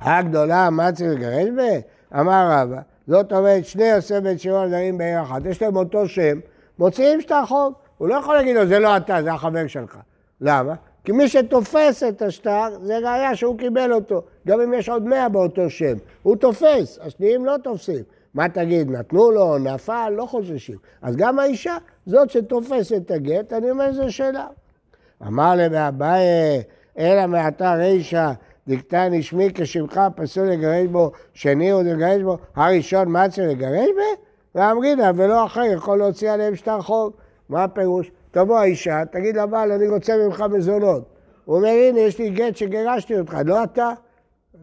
הגדולה, 0.00 0.70
מה 0.70 0.92
צריך 0.92 1.10
לגרש 1.10 1.48
בה? 1.56 2.18
אמר 2.20 2.48
רבא, 2.50 2.80
זאת 3.06 3.32
אומרת, 3.32 3.64
שני 3.64 3.84
יוסף 3.84 4.20
בן 4.22 4.38
שמעון 4.38 4.70
גרים 4.70 4.98
בעיר 4.98 5.22
אחת, 5.22 5.42
יש 5.44 5.62
להם 5.62 5.76
אותו 5.76 6.08
שם, 6.08 6.40
מוציאים 6.78 7.20
שטר 7.20 7.46
חוב. 7.46 7.74
הוא 7.98 8.08
לא 8.08 8.14
יכול 8.14 8.34
להגיד 8.34 8.56
לו, 8.56 8.66
זה 8.66 8.78
לא 8.78 8.96
אתה, 8.96 9.22
זה 9.22 9.32
החבר 9.32 9.66
שלך. 9.66 9.98
למה? 10.40 10.74
כי 11.08 11.12
מי 11.12 11.28
שתופס 11.28 12.02
את 12.02 12.22
השטר, 12.22 12.68
זה 12.82 12.98
ראיה 12.98 13.36
שהוא 13.36 13.58
קיבל 13.58 13.92
אותו. 13.92 14.22
גם 14.46 14.60
אם 14.60 14.74
יש 14.74 14.88
עוד 14.88 15.06
מאה 15.06 15.28
באותו 15.28 15.70
שם. 15.70 15.94
הוא 16.22 16.36
תופס, 16.36 16.98
השניים 17.02 17.44
לא 17.44 17.54
תופסים. 17.62 18.02
מה 18.34 18.48
תגיד, 18.48 18.90
נתנו 18.90 19.30
לו, 19.30 19.58
נפל, 19.58 20.12
לא 20.16 20.26
חוששים. 20.26 20.76
אז 21.02 21.16
גם 21.16 21.38
האישה, 21.38 21.76
זאת 22.06 22.30
שתופסת 22.30 22.96
את 23.06 23.10
הגט, 23.10 23.52
אני 23.52 23.70
אומר, 23.70 23.92
זו 23.92 24.12
שאלה. 24.12 24.46
אמר 25.26 25.52
למאביי, 25.56 26.62
אלא 26.98 27.26
מעתה 27.26 27.74
רישא 27.74 28.32
דקתני 28.68 29.22
שמי 29.22 29.48
כשמך 29.54 30.00
פסול 30.16 30.48
לגרש 30.48 30.86
בו, 30.86 31.12
שני 31.34 31.70
הוא 31.70 31.82
לגרש 31.82 32.22
בו, 32.22 32.38
הראשון 32.56 33.06
מצא 33.08 33.42
לגרש 33.42 33.88
בו? 33.94 34.22
ואמרינא 34.54 35.12
ולא 35.16 35.46
אחר 35.46 35.64
יכול 35.64 35.98
להוציא 35.98 36.30
עליהם 36.30 36.56
שטר 36.56 36.80
חוב. 36.80 37.12
מה 37.48 37.64
הפירוש? 37.64 38.10
תבוא 38.38 38.58
האישה, 38.58 39.02
תגיד 39.10 39.36
לבעל, 39.36 39.72
אני 39.72 39.88
רוצה 39.88 40.16
ממך 40.16 40.44
מזונות. 40.50 41.02
הוא 41.44 41.56
אומר, 41.56 41.68
הנה, 41.68 42.00
יש 42.00 42.18
לי 42.18 42.30
גט 42.30 42.56
שגירשתי 42.56 43.18
אותך, 43.18 43.36
לא 43.44 43.64
אתה. 43.64 43.90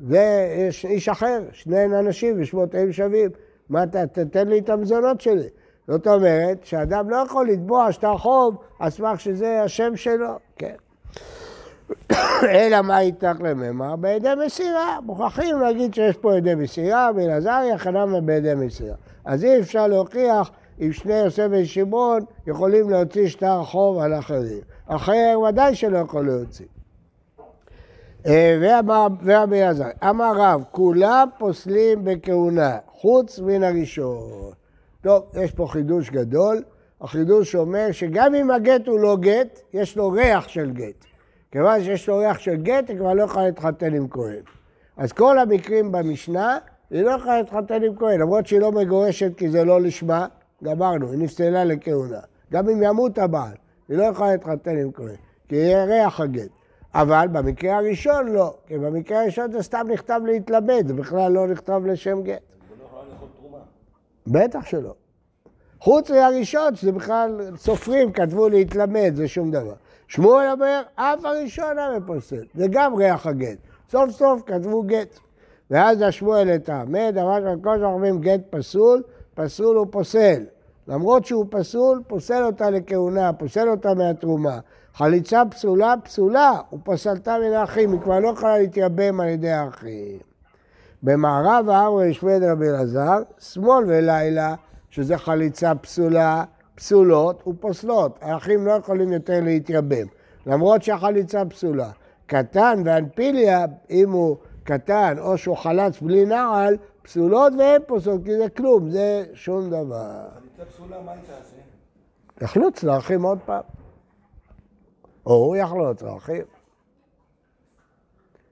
זה 0.01 0.47
יש 0.57 0.85
איש 0.85 1.09
אחר, 1.09 1.43
שני 1.51 1.85
אנשים 1.85 2.35
ושמותיהם 2.41 2.91
שווים. 2.91 3.29
מה 3.69 3.83
אתה, 3.83 4.07
תתן 4.07 4.47
לי 4.47 4.59
את 4.59 4.69
המזונות 4.69 5.21
שלי. 5.21 5.47
זאת 5.87 6.07
אומרת 6.07 6.65
שאדם 6.65 7.09
לא 7.09 7.15
יכול 7.15 7.49
לתבוע 7.49 7.91
שטר 7.91 8.17
חוב 8.17 8.55
על 8.79 8.89
סמך 8.89 9.19
שזה 9.19 9.61
השם 9.61 9.95
שלו, 9.95 10.39
כן. 10.55 10.75
אלא 12.55 12.81
מה 12.81 12.99
איתך 12.99 13.37
לממר? 13.39 13.95
בידי 13.95 14.29
מסירה. 14.45 14.99
מוכרחים 15.03 15.59
להגיד 15.59 15.93
שיש 15.93 16.17
פה 16.17 16.37
ידי 16.37 16.55
מסירה, 16.55 17.13
באלעזריה 17.13 17.77
חנמה 17.77 18.21
בידי 18.21 18.53
מסירה. 18.55 18.95
אז 19.25 19.43
אי 19.43 19.59
אפשר 19.59 19.87
להוכיח 19.87 20.51
אם 20.81 20.91
שני 20.91 21.13
יוסף 21.13 21.47
בן 21.51 21.65
שמעון 21.65 22.21
יכולים 22.47 22.89
להוציא 22.89 23.27
שטר 23.27 23.63
חוב 23.63 23.99
על 23.99 24.13
אחרים. 24.13 24.61
אחר 24.87 25.39
ודאי 25.49 25.75
שלא 25.75 25.97
יכול 25.97 26.25
להוציא. 26.25 26.65
אה, 28.25 28.57
ואמר 28.61 29.07
רבי 29.25 29.63
אלעזר, 29.63 29.89
אמר 30.09 30.31
רב, 30.35 30.63
כולם 30.71 31.27
פוסלים 31.37 32.03
בכהונה, 32.03 32.77
חוץ 32.87 33.39
מן 33.39 33.63
הראשון. 33.63 34.51
טוב, 35.01 35.23
יש 35.43 35.51
פה 35.51 35.67
חידוש 35.69 36.09
גדול. 36.09 36.63
החידוש 37.01 37.55
אומר 37.55 37.87
שגם 37.91 38.35
אם 38.35 38.51
הגט 38.51 38.87
הוא 38.87 38.99
לא 38.99 39.17
גט, 39.19 39.59
יש 39.73 39.97
לו 39.97 40.11
ריח 40.11 40.47
של 40.47 40.71
גט. 40.71 41.05
כיוון 41.51 41.83
שיש 41.83 42.09
לו 42.09 42.17
ריח 42.17 42.39
של 42.39 42.55
גט, 42.55 42.89
היא 42.89 42.97
כבר 42.97 43.13
לא 43.13 43.23
יכולה 43.23 43.45
להתחתן 43.45 43.93
עם 43.93 44.07
כהן. 44.07 44.41
אז 44.97 45.11
כל 45.11 45.39
המקרים 45.39 45.91
במשנה, 45.91 46.57
היא 46.89 47.01
לא 47.01 47.11
יכולה 47.11 47.37
להתחתן 47.37 47.83
עם 47.83 47.95
כהן, 47.95 48.19
למרות 48.19 48.47
שהיא 48.47 48.59
לא 48.59 48.71
מגורשת 48.71 49.31
כי 49.37 49.49
זה 49.49 49.63
לא 49.63 49.81
לשמה, 49.81 50.27
גמרנו, 50.65 51.11
היא 51.11 51.19
נפסלה 51.19 51.63
לכהונה. 51.63 52.19
גם 52.51 52.69
אם 52.69 52.83
ימות 52.83 53.17
הבעל, 53.17 53.55
היא 53.89 53.97
לא 53.97 54.03
יכולה 54.03 54.31
להתחתן 54.31 54.77
עם 54.77 54.91
כהן, 54.91 55.15
כי 55.47 55.55
יהיה 55.55 55.85
ריח 55.85 56.19
הגט. 56.19 56.49
אבל 56.93 57.27
במקרה 57.31 57.77
הראשון 57.77 58.27
לא, 58.27 58.53
כי 58.67 58.77
במקרה 58.77 59.21
הראשון 59.21 59.51
זה 59.51 59.63
סתם 59.63 59.87
נכתב 59.93 60.21
להתלמד, 60.25 60.87
זה 60.87 60.93
בכלל 60.93 61.31
לא 61.31 61.47
נכתב 61.47 61.81
לשם 61.85 62.21
גט. 62.23 62.39
לא. 63.51 63.59
בטח 64.27 64.65
שלא. 64.65 64.93
חוץ 65.79 66.11
מהראשון, 66.11 66.75
שזה 66.75 66.91
בכלל 66.91 67.51
סופרים, 67.57 68.11
כתבו 68.11 68.49
להתלמד, 68.49 69.11
זה 69.15 69.27
שום 69.27 69.51
דבר. 69.51 69.73
שמואל 70.07 70.51
אומר, 70.51 70.81
אף 70.95 71.25
הראשון 71.25 71.79
היה 71.79 71.99
פוסל, 72.05 72.43
זה 72.55 72.65
גם 72.71 72.95
ריח 72.95 73.27
הגט. 73.27 73.57
סוף 73.89 74.11
סוף 74.11 74.41
כתבו 74.45 74.83
גט. 74.83 75.19
ואז 75.71 76.01
השמואל 76.01 76.53
לתעמד, 76.53 77.15
אמר 77.21 77.41
שהקדוש 77.41 77.79
ברוך 77.79 78.01
הוא 78.01 78.21
גט 78.21 78.41
פסול, 78.49 79.03
פסול 79.35 79.77
הוא 79.77 79.87
פוסל. 79.91 80.43
למרות 80.87 81.25
שהוא 81.25 81.45
פסול, 81.49 82.01
פוסל 82.07 82.43
אותה 82.43 82.69
לכהונה, 82.69 83.33
פוסל 83.33 83.69
אותה 83.69 83.93
מהתרומה. 83.93 84.59
חליצה 84.93 85.43
פסולה, 85.51 85.93
פסולה, 86.03 86.51
הוא 86.69 86.79
פסלתה 86.83 87.35
מן 87.39 87.53
האחים, 87.53 87.91
היא 87.91 88.01
כבר 88.01 88.19
לא 88.19 88.27
יכולה 88.27 88.57
להתייבם 88.57 89.19
על 89.19 89.27
ידי 89.27 89.51
האחים. 89.51 90.19
במערב 91.03 91.69
ההר 91.69 91.85
הוא 91.87 92.01
רבי 92.41 92.69
אלעזר, 92.69 93.17
שמאל 93.39 93.83
ולילה, 93.87 94.55
שזה 94.89 95.17
חליצה 95.17 95.75
פסולה, 95.75 96.43
פסולות 96.75 97.47
ופוסלות. 97.47 98.19
האחים 98.21 98.65
לא 98.65 98.71
יכולים 98.71 99.11
יותר 99.11 99.39
להתייבם, 99.43 100.07
למרות 100.45 100.83
שהחליצה 100.83 101.45
פסולה. 101.45 101.89
קטן 102.25 102.81
ואנפיליה, 102.85 103.65
אם 103.89 104.11
הוא 104.11 104.37
קטן 104.63 105.15
או 105.19 105.37
שהוא 105.37 105.57
חלץ 105.57 106.01
בלי 106.01 106.25
נעל, 106.25 106.77
פסולות 107.01 107.53
ואין 107.59 107.81
פוסלות, 107.87 108.21
כי 108.25 108.37
זה 108.37 108.49
כלום, 108.49 108.89
זה 108.89 109.23
שום 109.33 109.69
דבר. 109.69 110.44
חליצה 110.65 110.77
פסולה, 110.77 111.01
מה 111.01 111.11
היא 111.11 111.21
תעשה? 111.21 111.55
יחלוץ 112.41 112.83
לאחים 112.83 113.23
עוד 113.23 113.39
פעם. 113.45 113.63
או 115.25 115.33
הוא 115.33 115.55
יחלוץ 115.55 116.01
לאחים. 116.01 116.43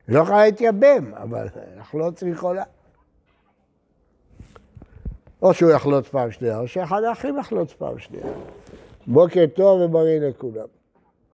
היא 0.08 0.16
לא 0.16 0.22
יכולה 0.22 0.46
להתייבם, 0.46 1.14
אבל 1.14 1.48
לחלוץ 1.78 2.24
היא 2.24 2.32
יכולה. 2.32 2.64
או 5.42 5.54
שהוא 5.54 5.72
יחלוץ 5.72 6.08
פעם 6.08 6.32
שנייה, 6.32 6.60
או 6.60 6.68
שאחד 6.68 7.04
האחים 7.04 7.40
יחלוץ 7.40 7.74
פעם 7.74 8.00
שנייה. 8.00 8.26
בוקר 9.08 9.46
טוב 9.56 9.82
ובריא 9.82 10.20
לכולם. 10.20 10.68